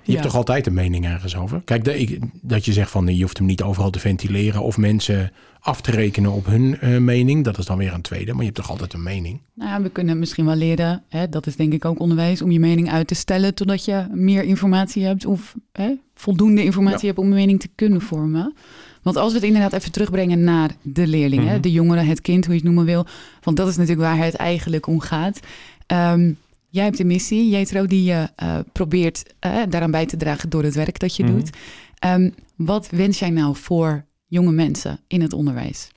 Je 0.04 0.12
Ja. 0.12 0.18
hebt 0.18 0.22
toch 0.30 0.36
altijd 0.36 0.66
een 0.66 0.74
mening 0.74 1.04
ergens 1.06 1.36
over? 1.36 1.62
Kijk, 1.64 1.84
de- 1.84 1.98
ik- 1.98 2.18
dat 2.42 2.64
je 2.64 2.72
zegt 2.72 2.90
van 2.90 3.16
je 3.16 3.22
hoeft 3.22 3.38
hem 3.38 3.46
niet 3.46 3.62
overal 3.62 3.90
te 3.90 3.98
ventileren 3.98 4.62
of 4.62 4.76
mensen 4.76 5.32
af 5.60 5.80
te 5.80 5.90
rekenen 5.90 6.32
op 6.32 6.46
hun 6.46 6.78
eh, 6.80 6.98
mening. 6.98 7.44
Dat 7.44 7.58
is 7.58 7.66
dan 7.66 7.78
weer 7.78 7.92
een 7.92 8.00
tweede, 8.02 8.30
maar 8.32 8.40
je 8.40 8.44
hebt 8.50 8.56
toch 8.56 8.70
altijd 8.70 8.92
een 8.92 9.02
mening? 9.02 9.40
Nou 9.54 9.70
ja, 9.70 9.82
we 9.82 9.90
kunnen 9.90 10.18
misschien 10.18 10.44
wel 10.44 10.54
leren, 10.56 11.02
hè, 11.08 11.28
dat 11.28 11.46
is 11.46 11.56
denk 11.56 11.72
ik 11.72 11.84
ook 11.84 11.98
onderwijs, 12.00 12.42
om 12.42 12.50
je 12.50 12.60
mening 12.60 12.90
uit 12.90 13.06
te 13.06 13.14
stellen 13.14 13.54
totdat 13.54 13.84
je 13.84 14.06
meer 14.12 14.42
informatie 14.42 15.04
hebt 15.04 15.26
of 15.26 15.54
hè, 15.72 15.90
voldoende 16.14 16.64
informatie 16.64 17.06
hebt 17.06 17.18
om 17.18 17.26
een 17.26 17.34
mening 17.34 17.60
te 17.60 17.68
kunnen 17.74 18.00
vormen. 18.00 18.54
Want 19.02 19.16
als 19.16 19.32
we 19.32 19.38
het 19.38 19.46
inderdaad 19.46 19.72
even 19.72 19.92
terugbrengen 19.92 20.44
naar 20.44 20.70
de 20.82 21.06
leerling, 21.06 21.44
hè, 21.44 21.52
Mhm. 21.52 21.60
de 21.60 21.72
jongere, 21.72 22.00
het 22.00 22.20
kind, 22.20 22.44
hoe 22.44 22.54
je 22.54 22.60
het 22.60 22.68
noemen 22.68 22.84
wil, 22.84 23.06
want 23.42 23.56
dat 23.56 23.68
is 23.68 23.76
natuurlijk 23.76 24.08
waar 24.08 24.24
het 24.24 24.34
eigenlijk 24.34 24.86
om 24.86 25.00
gaat. 25.00 25.40
Ehm, 25.86 26.32
jij 26.74 26.84
hebt 26.84 26.98
een 26.98 27.06
missie, 27.06 27.48
Jetro, 27.50 27.86
die 27.86 28.04
je 28.04 28.28
eh, 28.36 28.58
probeert 28.72 29.34
eh, 29.38 29.62
daaraan 29.68 29.90
bij 29.90 30.06
te 30.06 30.16
dragen 30.16 30.48
door 30.50 30.62
het 30.62 30.74
werk 30.74 30.98
dat 30.98 31.16
je 31.16 31.24
Mhm. 31.24 31.32
doet. 31.32 31.50
Ehm, 31.98 32.30
wat 32.56 32.88
wens 32.90 33.18
jij 33.18 33.30
nou 33.30 33.56
voor 33.56 34.04
jonge 34.26 34.52
mensen 34.52 35.00
in 35.06 35.20
het 35.20 35.32
onderwijs? 35.32 35.90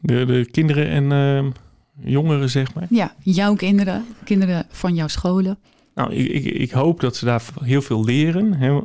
De, 0.00 0.24
de 0.24 0.48
kinderen 0.50 0.86
en 0.88 1.12
ehm, 1.12 1.50
jongeren, 2.10 2.50
zeg 2.50 2.74
maar. 2.74 2.86
Ja, 2.90 3.14
jouw 3.22 3.54
kinderen, 3.54 4.04
kinderen 4.24 4.66
van 4.68 4.94
jouw 4.94 5.08
scholen. 5.08 5.58
Nou, 5.94 6.12
ik, 6.14 6.28
ik, 6.44 6.44
ik 6.54 6.70
hoop 6.70 7.00
dat 7.00 7.16
ze 7.16 7.24
daar 7.24 7.42
heel 7.62 7.82
veel 7.82 8.04
leren. 8.04 8.52
Hè. 8.52 8.80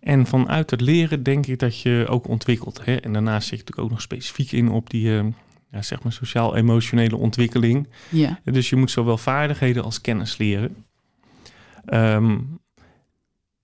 En 0.00 0.26
vanuit 0.26 0.70
het 0.70 0.80
leren 0.80 1.22
denk 1.22 1.46
ik 1.46 1.58
dat 1.58 1.80
je 1.80 2.06
ook 2.08 2.28
ontwikkelt. 2.28 2.80
Hè. 2.84 2.94
En 2.96 3.12
daarnaast 3.12 3.48
zit 3.48 3.58
je 3.58 3.64
natuurlijk 3.64 3.86
ook 3.86 3.90
nog 3.90 4.00
specifiek 4.02 4.52
in 4.52 4.68
op 4.68 4.90
die 4.90 5.16
ehm, 5.16 5.30
ja, 5.72 5.82
zeg 5.82 6.02
maar 6.02 6.12
sociaal-emotionele 6.12 7.16
ontwikkeling. 7.16 7.88
Ja. 8.08 8.40
Dus 8.44 8.70
je 8.70 8.76
moet 8.76 8.90
zowel 8.90 9.18
vaardigheden 9.18 9.84
als 9.84 10.00
kennis 10.00 10.36
leren. 10.36 10.76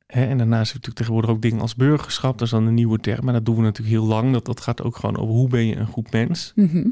Hè, 0.06 0.24
en 0.26 0.38
daarnaast 0.38 0.72
heb 0.72 0.82
je 0.82 0.88
natuurlijk 0.88 0.96
tegenwoordig 0.96 1.30
ook 1.30 1.42
dingen 1.42 1.60
als 1.60 1.74
burgerschap. 1.74 2.32
Dat 2.38 2.46
is 2.46 2.50
dan 2.52 2.66
een 2.66 2.74
nieuwe 2.74 2.98
term, 2.98 3.24
maar 3.24 3.32
dat 3.32 3.44
doen 3.44 3.56
we 3.56 3.62
natuurlijk 3.62 3.96
heel 3.96 4.06
lang. 4.06 4.32
Dat, 4.32 4.44
dat 4.44 4.60
gaat 4.60 4.82
ook 4.82 4.96
gewoon 4.96 5.16
over 5.16 5.34
hoe 5.34 5.48
ben 5.48 5.66
je 5.66 5.76
een 5.76 5.86
goed 5.86 6.12
mens. 6.12 6.52
Mhm. 6.54 6.86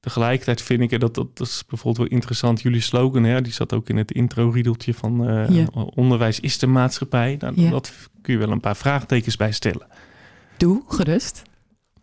Tegelijkertijd 0.00 0.62
vind 0.62 0.80
ik, 0.80 1.00
dat, 1.00 1.14
dat, 1.14 1.36
dat 1.36 1.46
is 1.46 1.64
bijvoorbeeld 1.68 2.08
wel 2.08 2.16
interessant, 2.18 2.60
jullie 2.62 2.80
slogan, 2.80 3.24
hè, 3.24 3.40
die 3.42 3.52
zat 3.52 3.72
ook 3.72 3.88
in 3.88 3.96
het 3.96 4.12
intro-riedeltje 4.12 4.94
van 4.94 5.28
eh, 5.28 5.48
Ja. 5.48 5.66
onderwijs 5.94 6.40
is 6.40 6.58
de 6.58 6.66
maatschappij. 6.66 7.36
Nou, 7.38 7.60
Ja. 7.60 7.70
Dat 7.70 7.92
kun 8.22 8.32
je 8.32 8.38
wel 8.38 8.50
een 8.50 8.60
paar 8.60 8.76
vraagtekens 8.76 9.36
bij 9.36 9.52
stellen. 9.52 9.86
Doe, 10.56 10.82
gerust. 10.86 11.42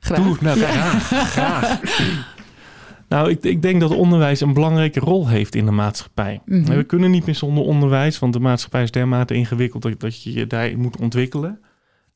Graag. 0.05 0.23
Doe, 0.23 0.37
nou, 0.41 0.59
Ja. 0.59 0.99
graag, 0.99 1.79
Nou, 3.09 3.29
ik, 3.29 3.43
ik 3.43 3.61
denk 3.61 3.79
dat 3.79 3.91
onderwijs 3.91 4.41
een 4.41 4.53
belangrijke 4.53 4.99
rol 4.99 5.27
heeft 5.27 5.55
in 5.55 5.65
de 5.65 5.71
maatschappij. 5.71 6.41
Mhm. 6.45 6.75
We 6.75 6.83
kunnen 6.83 7.11
niet 7.11 7.25
meer 7.25 7.35
zonder 7.35 7.63
onderwijs, 7.63 8.19
want 8.19 8.33
de 8.33 8.39
maatschappij 8.39 8.83
is 8.83 8.91
dermate 8.91 9.33
ingewikkeld 9.33 9.81
dat, 9.83 9.99
dat 9.99 10.23
je 10.23 10.33
je 10.33 10.47
daarin 10.47 10.79
moet 10.79 10.97
ontwikkelen. 10.97 11.59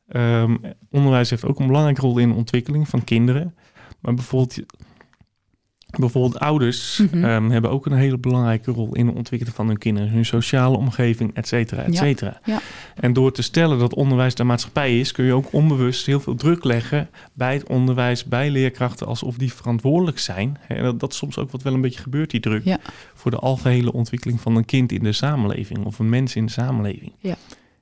Ehm, 0.07 0.55
onderwijs 0.91 1.29
heeft 1.29 1.45
ook 1.45 1.59
een 1.59 1.67
belangrijke 1.67 2.01
rol 2.01 2.17
in 2.17 2.29
de 2.29 2.35
ontwikkeling 2.35 2.87
van 2.87 3.03
kinderen. 3.03 3.55
Maar 4.01 4.13
bijvoorbeeld, 4.13 4.59
bijvoorbeeld 5.99 6.39
ouders 6.39 6.97
Mhm. 6.97 7.23
ehm, 7.23 7.49
hebben 7.49 7.71
ook 7.71 7.85
een 7.85 7.91
hele 7.93 8.17
belangrijke 8.17 8.71
rol 8.71 8.95
in 8.95 9.07
het 9.07 9.15
ontwikkelen 9.15 9.53
van 9.53 9.67
hun 9.67 9.77
kinderen, 9.77 10.09
hun 10.09 10.25
sociale 10.25 10.77
omgeving, 10.77 11.33
et 11.33 11.47
cetera, 11.47 11.81
et 11.83 11.93
Ja, 11.93 11.99
cetera. 11.99 12.39
ja. 12.45 12.59
En 12.95 13.13
door 13.13 13.31
te 13.31 13.41
stellen 13.41 13.79
dat 13.79 13.93
onderwijs 13.93 14.35
de 14.35 14.43
maatschappij 14.43 14.99
is, 14.99 15.11
kun 15.11 15.25
je 15.25 15.33
ook 15.33 15.53
onbewust 15.53 16.05
heel 16.05 16.19
veel 16.19 16.35
druk 16.35 16.63
leggen 16.63 17.09
bij 17.33 17.53
het 17.53 17.67
onderwijs, 17.69 18.23
bij 18.25 18.49
leerkrachten, 18.51 19.07
alsof 19.07 19.35
die 19.37 19.53
verantwoordelijk 19.53 20.19
zijn. 20.19 20.57
En 20.67 20.83
dat, 20.83 20.99
dat 20.99 21.13
soms 21.13 21.37
ook 21.37 21.51
wat 21.51 21.61
wel 21.61 21.73
een 21.73 21.81
beetje 21.81 22.01
gebeurt, 22.01 22.29
die 22.31 22.39
druk, 22.39 22.63
Ja. 22.63 22.77
voor 23.13 23.31
de 23.31 23.37
algehele 23.37 23.93
ontwikkeling 23.93 24.41
van 24.41 24.55
een 24.55 24.65
kind 24.65 24.91
in 24.91 25.03
de 25.03 25.11
samenleving 25.11 25.85
of 25.85 25.99
een 25.99 26.09
mens 26.09 26.35
in 26.35 26.45
de 26.45 26.51
samenleving. 26.51 27.11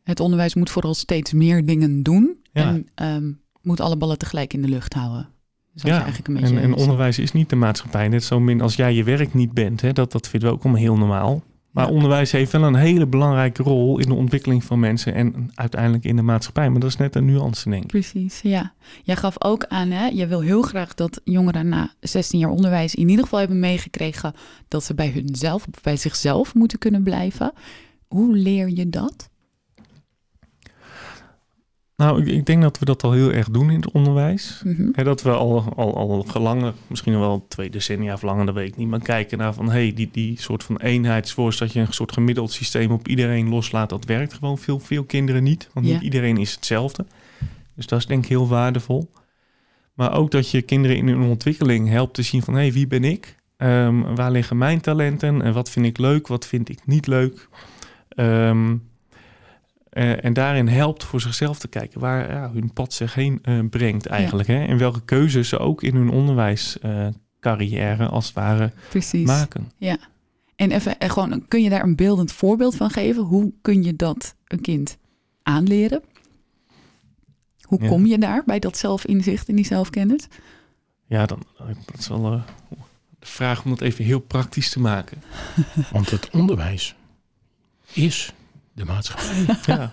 Het 0.04 0.20
onderwijs 0.20 0.56
moet 0.56 0.70
vooral 0.70 0.94
steeds 0.94 1.34
meer 1.34 1.66
dingen 1.66 2.04
doen. 2.04 2.38
Ja. 2.54 2.64
En 2.68 2.88
ehm, 2.96 3.32
moet 3.62 3.80
alle 3.80 3.98
ballen 3.98 4.18
tegelijk 4.18 4.54
in 4.54 4.62
de 4.62 4.68
lucht 4.68 4.94
houden. 4.94 5.30
Dus 5.78 5.86
dat 5.86 5.92
is 5.92 5.98
Ja, 5.98 6.04
eigenlijk 6.04 6.28
een 6.28 6.34
beetje... 6.34 6.66
en, 6.68 6.74
en 6.74 6.80
onderwijs 6.80 7.20
is 7.20 7.32
niet 7.32 7.50
de 7.50 7.56
maatschappij. 7.56 8.08
Net 8.08 8.24
zo 8.24 8.40
min 8.40 8.62
als 8.62 8.76
jij 8.76 8.94
je 8.94 9.04
werk 9.04 9.34
niet 9.34 9.52
bent. 9.52 9.82
Hè, 9.82 9.94
dat, 9.94 10.12
dat 10.12 10.28
vinden 10.28 10.50
we 10.50 10.56
ook 10.56 10.64
allemaal 10.64 10.82
heel 10.82 10.98
normaal. 10.98 11.44
Maar 11.72 11.90
onderwijs 11.90 12.32
heeft 12.32 12.52
wel 12.52 12.64
een 12.64 12.76
hele 12.76 13.08
belangrijke 13.08 13.64
rol 13.64 14.00
in 14.00 14.08
de 14.08 14.14
ontwikkeling 14.14 14.64
van 14.64 14.80
mensen 14.80 15.14
en 15.14 15.52
uiteindelijk 15.54 16.04
in 16.04 16.16
de 16.16 16.22
maatschappij. 16.22 16.70
Maar 16.70 16.80
dat 16.80 16.90
is 16.90 16.98
net 16.98 17.16
een 17.16 17.26
nuance, 17.26 17.70
denk 17.70 17.84
ik. 17.84 17.88
Precies, 17.90 18.42
ja. 18.42 18.74
Jij 19.04 19.16
gaf 19.16 19.44
ook 19.44 19.66
aan, 19.66 19.92
hè, 19.92 20.06
je 20.06 20.28
wil 20.28 20.42
heel 20.42 20.62
graag 20.62 20.94
dat 20.94 21.22
jongeren 21.24 21.70
na 21.70 21.94
16 22.00 22.40
jaar 22.40 22.50
onderwijs 22.50 22.96
in 22.96 23.10
ieder 23.10 23.24
geval 23.24 23.40
hebben 23.40 23.60
meegekregen 23.60 24.34
dat 24.68 24.84
ze 24.84 24.94
bij 24.94 25.10
hunzelf, 25.10 25.68
bij 25.82 25.98
zichzelf 25.98 26.54
moeten 26.54 26.80
kunnen 26.80 27.04
blijven. 27.04 27.54
Hoe 28.08 28.36
leer 28.36 28.70
je 28.70 28.90
dat? 28.90 29.30
Nou, 31.98 32.22
ik, 32.22 32.28
ik 32.28 32.46
denk 32.46 32.62
dat 32.62 32.80
we 32.80 32.86
dat 32.86 33.04
al 33.04 33.12
heel 33.12 33.32
erg 33.32 33.50
doen 33.50 33.70
in 33.70 33.80
het 33.82 33.92
onderwijs. 33.92 34.64
Hè, 34.92 35.04
dat 35.04 35.22
we 35.22 35.32
al, 35.32 35.74
al, 35.76 35.96
al 35.96 36.24
gelangen, 36.24 36.74
misschien 36.88 37.20
wel 37.20 37.46
twee 37.48 37.70
decennia 37.70 38.14
of 38.14 38.22
langer, 38.22 38.46
dat 38.46 38.56
weet 38.56 38.68
ik 38.68 38.76
niet. 38.76 38.88
Maar 38.88 39.00
kijken 39.00 39.38
naar 39.38 39.54
van, 39.54 39.70
hey, 39.70 39.94
die, 39.94 40.10
die 40.12 40.42
soort 40.42 40.64
van 40.64 40.78
eenheidsworst, 40.78 41.60
dat 41.60 41.74
je 41.74 41.80
een 41.80 41.94
soort 41.94 42.12
gemiddeld 42.12 42.52
systeem 42.52 42.92
op 42.92 43.08
iedereen 43.08 43.50
loslaat, 43.50 43.90
dat 43.90 44.06
werkt 44.06 44.34
gewoon 44.34 44.58
veel, 44.58 44.80
veel 44.80 45.04
kinderen 45.04 45.44
niet. 45.44 45.70
Want 45.74 45.86
niet 45.86 46.02
iedereen 46.02 46.38
is 46.38 46.56
hetzelfde. 46.56 47.06
Dus 47.76 47.88
dat 47.88 48.00
is 48.00 48.06
denk 48.06 48.24
ik 48.24 48.30
heel 48.30 48.48
waardevol. 48.48 49.10
Maar 49.94 50.18
ook 50.18 50.32
dat 50.32 50.52
je 50.52 50.62
kinderen 50.62 50.98
in 50.98 51.08
hun 51.08 51.22
ontwikkeling 51.22 51.90
helpt 51.90 52.14
te 52.14 52.22
zien 52.22 52.42
van, 52.42 52.54
hé, 52.54 52.60
hey, 52.60 52.72
wie 52.72 52.88
ben 52.88 53.04
ik? 53.04 53.36
Ehm, 53.58 54.16
waar 54.16 54.32
liggen 54.32 54.58
mijn 54.58 54.82
talenten? 54.82 55.42
En 55.42 55.54
wat 55.54 55.70
vind 55.70 55.86
ik 55.86 55.98
leuk? 55.98 56.28
Wat 56.28 56.48
vind 56.48 56.70
ik 56.70 56.80
niet 56.86 57.08
leuk? 57.08 57.48
Ehm, 58.10 58.76
eh, 59.98 60.26
en 60.26 60.34
daarin 60.34 60.68
helpt 60.68 61.04
voor 61.04 61.22
zichzelf 61.22 61.60
te 61.60 61.68
kijken 61.68 62.00
waar 62.00 62.32
ja, 62.32 62.52
hun 62.52 62.74
pad 62.74 62.94
zich 62.94 63.14
heen 63.14 63.40
eh, 63.42 63.60
brengt 63.70 64.06
eigenlijk. 64.06 64.48
Hè? 64.48 64.66
En 64.66 64.78
welke 64.78 65.02
keuzes 65.06 65.50
ze 65.50 65.58
ook 65.58 65.84
in 65.84 65.96
hun 65.96 66.10
onderwijscarrière 66.10 68.08
als 68.08 68.26
het 68.26 68.36
ware 68.36 68.72
Precies. 68.90 69.26
maken. 69.26 69.72
Ja. 69.78 69.98
En 70.56 70.72
even, 70.72 71.00
en 71.00 71.10
gewoon, 71.10 71.48
kun 71.48 71.64
je 71.64 71.70
daar 71.70 71.84
een 71.84 71.96
beeldend 71.96 72.32
voorbeeld 72.32 72.76
van 72.76 72.90
geven? 72.90 73.24
Hoe 73.24 73.54
kun 73.62 73.84
je 73.84 73.96
dat 73.96 74.36
een 74.48 74.62
kind 74.62 74.98
aanleren? 75.44 76.02
Hoe 77.62 77.82
Ja. 77.82 77.88
kom 77.88 78.06
je 78.06 78.18
daar 78.18 78.44
bij 78.46 78.60
dat 78.60 78.78
zelfinzicht 78.78 79.50
en 79.50 79.56
die 79.56 79.66
zelfkennis? 79.66 80.28
Ja, 81.08 81.26
dan, 81.26 81.44
dat 81.86 81.98
is 82.00 82.08
wel 82.08 82.32
eh, 82.34 82.42
de 83.20 83.28
vraag 83.28 83.64
om 83.64 83.70
dat 83.70 83.82
even 83.82 84.06
heel 84.06 84.20
praktisch 84.20 84.70
te 84.70 84.80
maken. 84.80 85.22
Want 85.92 86.10
het 86.10 86.30
onderwijs 86.30 86.96
is 87.94 88.34
de 88.78 88.86
maatschappij. 88.86 89.56
Ja. 89.76 89.90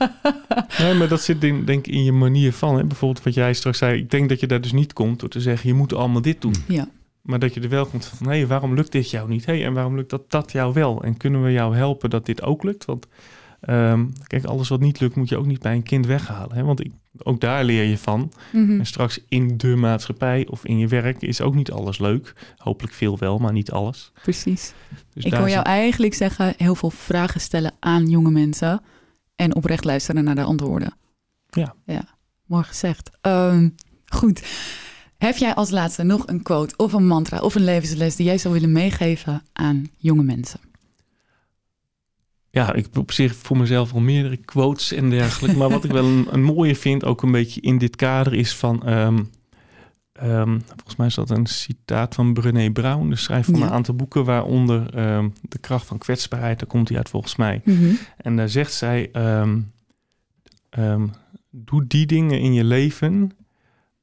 Nee, 0.78 0.94
maar 0.94 1.08
dat 1.08 1.22
zit 1.22 1.40
denk, 1.40 1.66
denk 1.66 1.86
ik 1.86 1.94
in 1.94 2.04
je 2.04 2.12
manier 2.12 2.52
van. 2.52 2.76
Hè? 2.76 2.84
Bijvoorbeeld 2.84 3.24
wat 3.24 3.34
jij 3.34 3.54
straks 3.54 3.78
zei. 3.78 3.98
Ik 3.98 4.10
denk 4.10 4.28
dat 4.28 4.40
je 4.40 4.46
daar 4.46 4.60
dus 4.60 4.72
niet 4.72 4.92
komt 4.92 5.20
door 5.20 5.28
te 5.28 5.40
zeggen... 5.40 5.68
je 5.68 5.74
moet 5.74 5.94
allemaal 5.94 6.22
dit 6.22 6.40
doen. 6.40 6.54
Ja. 6.68 6.88
Maar 7.22 7.38
dat 7.38 7.54
je 7.54 7.60
er 7.60 7.68
wel 7.68 7.86
komt 7.86 8.04
van... 8.04 8.26
hé, 8.26 8.36
hey, 8.36 8.46
waarom 8.46 8.74
lukt 8.74 8.92
dit 8.92 9.10
jou 9.10 9.28
niet? 9.28 9.46
hey, 9.46 9.64
en 9.64 9.72
waarom 9.72 9.96
lukt 9.96 10.10
dat, 10.10 10.30
dat 10.30 10.52
jou 10.52 10.72
wel? 10.72 11.02
En 11.02 11.16
kunnen 11.16 11.42
we 11.42 11.52
jou 11.52 11.76
helpen 11.76 12.10
dat 12.10 12.26
dit 12.26 12.42
ook 12.42 12.62
lukt? 12.62 12.84
Want 12.84 13.06
ehm, 13.66 14.06
kijk, 14.26 14.44
alles 14.44 14.68
wat 14.68 14.80
niet 14.80 15.00
lukt... 15.00 15.16
moet 15.16 15.28
je 15.28 15.36
ook 15.36 15.46
niet 15.46 15.60
bij 15.60 15.74
een 15.74 15.82
kind 15.82 16.06
weghalen. 16.06 16.56
Hè? 16.56 16.62
Want 16.62 16.80
ik, 16.80 16.92
ook 17.18 17.40
daar 17.40 17.64
leer 17.64 17.84
je 17.84 17.98
van. 17.98 18.32
Mhm. 18.52 18.78
En 18.78 18.86
straks 18.86 19.20
in 19.28 19.56
de 19.56 19.76
maatschappij 19.76 20.46
of 20.50 20.64
in 20.64 20.78
je 20.78 20.88
werk... 20.88 21.22
is 21.22 21.40
ook 21.40 21.54
niet 21.54 21.70
alles 21.70 21.98
leuk. 21.98 22.54
Hopelijk 22.56 22.94
veel 22.94 23.18
wel, 23.18 23.38
maar 23.38 23.52
niet 23.52 23.70
alles. 23.70 24.12
Precies. 24.22 24.72
Dus 25.14 25.24
Ik 25.24 25.32
hoor 25.32 25.48
jou 25.48 25.64
eigenlijk 25.64 26.14
zeggen, 26.14 26.54
heel 26.56 26.74
veel 26.74 26.90
vragen 26.90 27.40
stellen 27.40 27.72
aan 27.80 28.08
jonge 28.08 28.30
mensen 28.30 28.82
en 29.36 29.54
oprecht 29.54 29.84
luisteren 29.84 30.24
naar 30.24 30.34
de 30.34 30.42
antwoorden. 30.42 30.94
Ja. 31.50 31.74
Ja, 31.84 32.04
mooi 32.46 32.64
gezegd. 32.64 33.10
Ehm, 33.20 33.68
goed. 34.06 34.42
Heb 35.18 35.36
jij 35.36 35.54
als 35.54 35.70
laatste 35.70 36.02
nog 36.02 36.26
een 36.26 36.42
quote 36.42 36.76
of 36.76 36.92
een 36.92 37.06
mantra 37.06 37.38
of 37.38 37.54
een 37.54 37.64
levensles 37.64 38.16
die 38.16 38.26
jij 38.26 38.38
zou 38.38 38.54
willen 38.54 38.72
meegeven 38.72 39.42
aan 39.52 39.86
jonge 39.96 40.22
mensen? 40.22 40.60
Ja, 42.54 42.72
ik 42.74 42.82
heb 42.84 42.98
op 42.98 43.12
zich 43.12 43.34
voor 43.36 43.56
mezelf 43.56 43.92
al 43.92 44.00
meerdere 44.00 44.36
quotes 44.36 44.92
en 44.92 45.10
dergelijke. 45.10 45.56
maar 45.58 45.70
wat 45.70 45.84
ik 45.84 45.90
wel 45.90 46.04
een, 46.04 46.26
een 46.30 46.42
mooie 46.42 46.76
vind, 46.76 47.04
ook 47.04 47.22
een 47.22 47.32
beetje 47.32 47.60
in 47.60 47.78
dit 47.78 47.96
kader, 47.96 48.34
is 48.34 48.56
van... 48.56 48.86
ehm, 48.86 49.22
ehm, 50.12 50.58
volgens 50.66 50.96
mij 50.96 51.06
is 51.06 51.14
dat 51.14 51.30
een 51.30 51.46
citaat 51.46 52.14
van 52.14 52.32
Brené 52.32 52.70
Brown. 52.70 53.08
De 53.08 53.16
schrijft 53.16 53.50
van 53.50 53.58
Ja. 53.58 53.64
een 53.66 53.72
aantal 53.72 53.94
boeken, 53.94 54.24
waaronder 54.24 54.94
ehm, 54.94 55.28
De 55.40 55.58
kracht 55.58 55.86
van 55.86 55.98
kwetsbaarheid. 55.98 56.58
Daar 56.58 56.68
komt 56.68 56.88
hij 56.88 56.96
uit 56.98 57.08
volgens 57.08 57.36
mij. 57.36 57.62
En 58.16 58.36
daar 58.36 58.48
zegt 58.48 58.72
zij... 58.72 59.10
doe 61.50 61.86
die 61.86 62.06
dingen 62.06 62.40
in 62.40 62.52
je 62.52 62.64
leven 62.64 63.30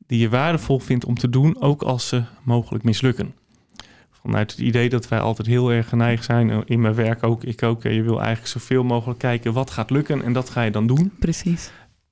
die 0.08 0.20
je 0.20 0.30
waardevol 0.30 0.80
vindt 0.80 1.06
om 1.06 1.16
te 1.18 1.30
doen, 1.30 1.62
ook 1.62 1.82
als 1.82 2.08
ze 2.08 2.24
mogelijk 2.44 2.84
mislukken. 2.84 3.34
Vanuit 4.22 4.52
het 4.52 4.60
idee 4.60 4.90
dat 4.90 5.08
wij 5.08 5.20
altijd 5.20 5.48
heel 5.48 5.72
erg 5.72 5.90
geneigd 5.90 6.24
zijn, 6.24 6.50
eh, 6.50 6.58
in 6.66 6.82
mijn 6.82 6.96
werk 6.96 7.24
ook, 7.24 7.44
ik 7.44 7.64
ook, 7.64 7.84
je 7.84 8.02
wil 8.02 8.20
eigenlijk 8.20 8.48
zoveel 8.48 8.84
mogelijk 8.84 9.20
kijken 9.20 9.54
wat 9.54 9.72
gaat 9.72 9.90
lukken 9.90 10.24
en 10.24 10.34
dat 10.34 10.50
ga 10.50 10.62
je 10.62 10.72
dan 10.72 10.88
doen. 10.88 11.12
Precies. 11.20 11.72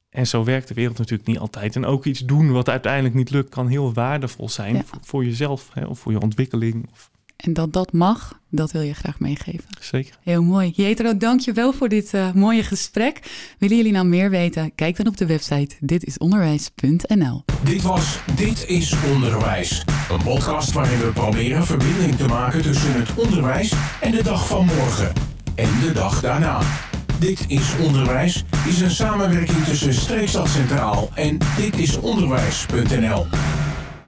En 0.10 0.28
zo 0.28 0.44
werkt 0.44 0.68
de 0.68 0.74
wereld 0.74 0.98
natuurlijk 0.98 1.28
niet 1.30 1.40
altijd. 1.40 1.76
En 1.76 1.86
ook 1.86 2.06
iets 2.06 2.20
doen 2.20 2.52
wat 2.52 2.70
uiteindelijk 2.70 3.16
niet 3.16 3.30
lukt, 3.30 3.50
kan 3.50 3.68
heel 3.68 3.94
waardevol 3.94 4.50
zijn 4.50 4.76
Ja. 4.76 4.84
voor, 4.86 5.00
voor 5.02 5.26
jezelf 5.26 5.70
hè, 5.74 5.86
of 5.86 6.00
voor 6.00 6.12
je 6.12 6.20
ontwikkeling. 6.20 6.90
Of, 6.92 7.12
En 7.44 7.54
dat 7.54 7.74
dat 7.74 7.92
mag, 7.92 8.40
dat 8.50 8.72
wil 8.72 8.82
je 8.82 8.94
graag 8.94 9.20
meegeven. 9.20 9.64
zeker. 9.80 10.16
Heel 10.24 10.44
mooi. 10.44 10.72
Jetro, 10.76 11.18
dank 11.18 11.40
je 11.40 11.52
wel 11.52 11.74
voor 11.74 11.90
dit 11.90 12.14
eh, 12.14 12.32
mooie 12.34 12.64
gesprek. 12.64 13.20
Willen 13.58 13.78
jullie 13.78 13.92
nou 13.92 14.06
meer 14.06 14.30
weten? 14.30 14.76
Kijk 14.76 14.98
dan 14.98 15.08
op 15.08 15.18
de 15.18 15.26
website 15.26 15.76
ditisonderwijs.nl. 15.80 17.44
Dit 17.64 17.82
was 17.82 18.20
Dit 18.36 18.66
is 18.68 18.94
Onderwijs. 19.14 19.86
Een 20.10 20.24
podcast 20.24 20.72
waarin 20.72 21.00
we 21.00 21.12
proberen 21.12 21.66
verbinding 21.66 22.16
te 22.16 22.28
maken 22.28 22.62
tussen 22.62 22.94
het 22.94 23.16
onderwijs 23.16 23.74
en 24.02 24.12
de 24.12 24.24
dag 24.24 24.48
van 24.48 24.66
morgen. 24.66 25.14
En 25.56 25.70
de 25.82 25.92
dag 25.92 26.22
daarna. 26.22 26.62
Dit 27.20 27.46
is 27.48 27.76
Onderwijs 27.86 28.44
is 28.68 28.82
een 28.82 28.92
samenwerking 28.92 29.64
tussen 29.64 29.94
Streekstad 29.94 30.50
Centraal 30.50 31.10
en 31.14 31.38
ditisonderwijs.nl. 31.58 33.26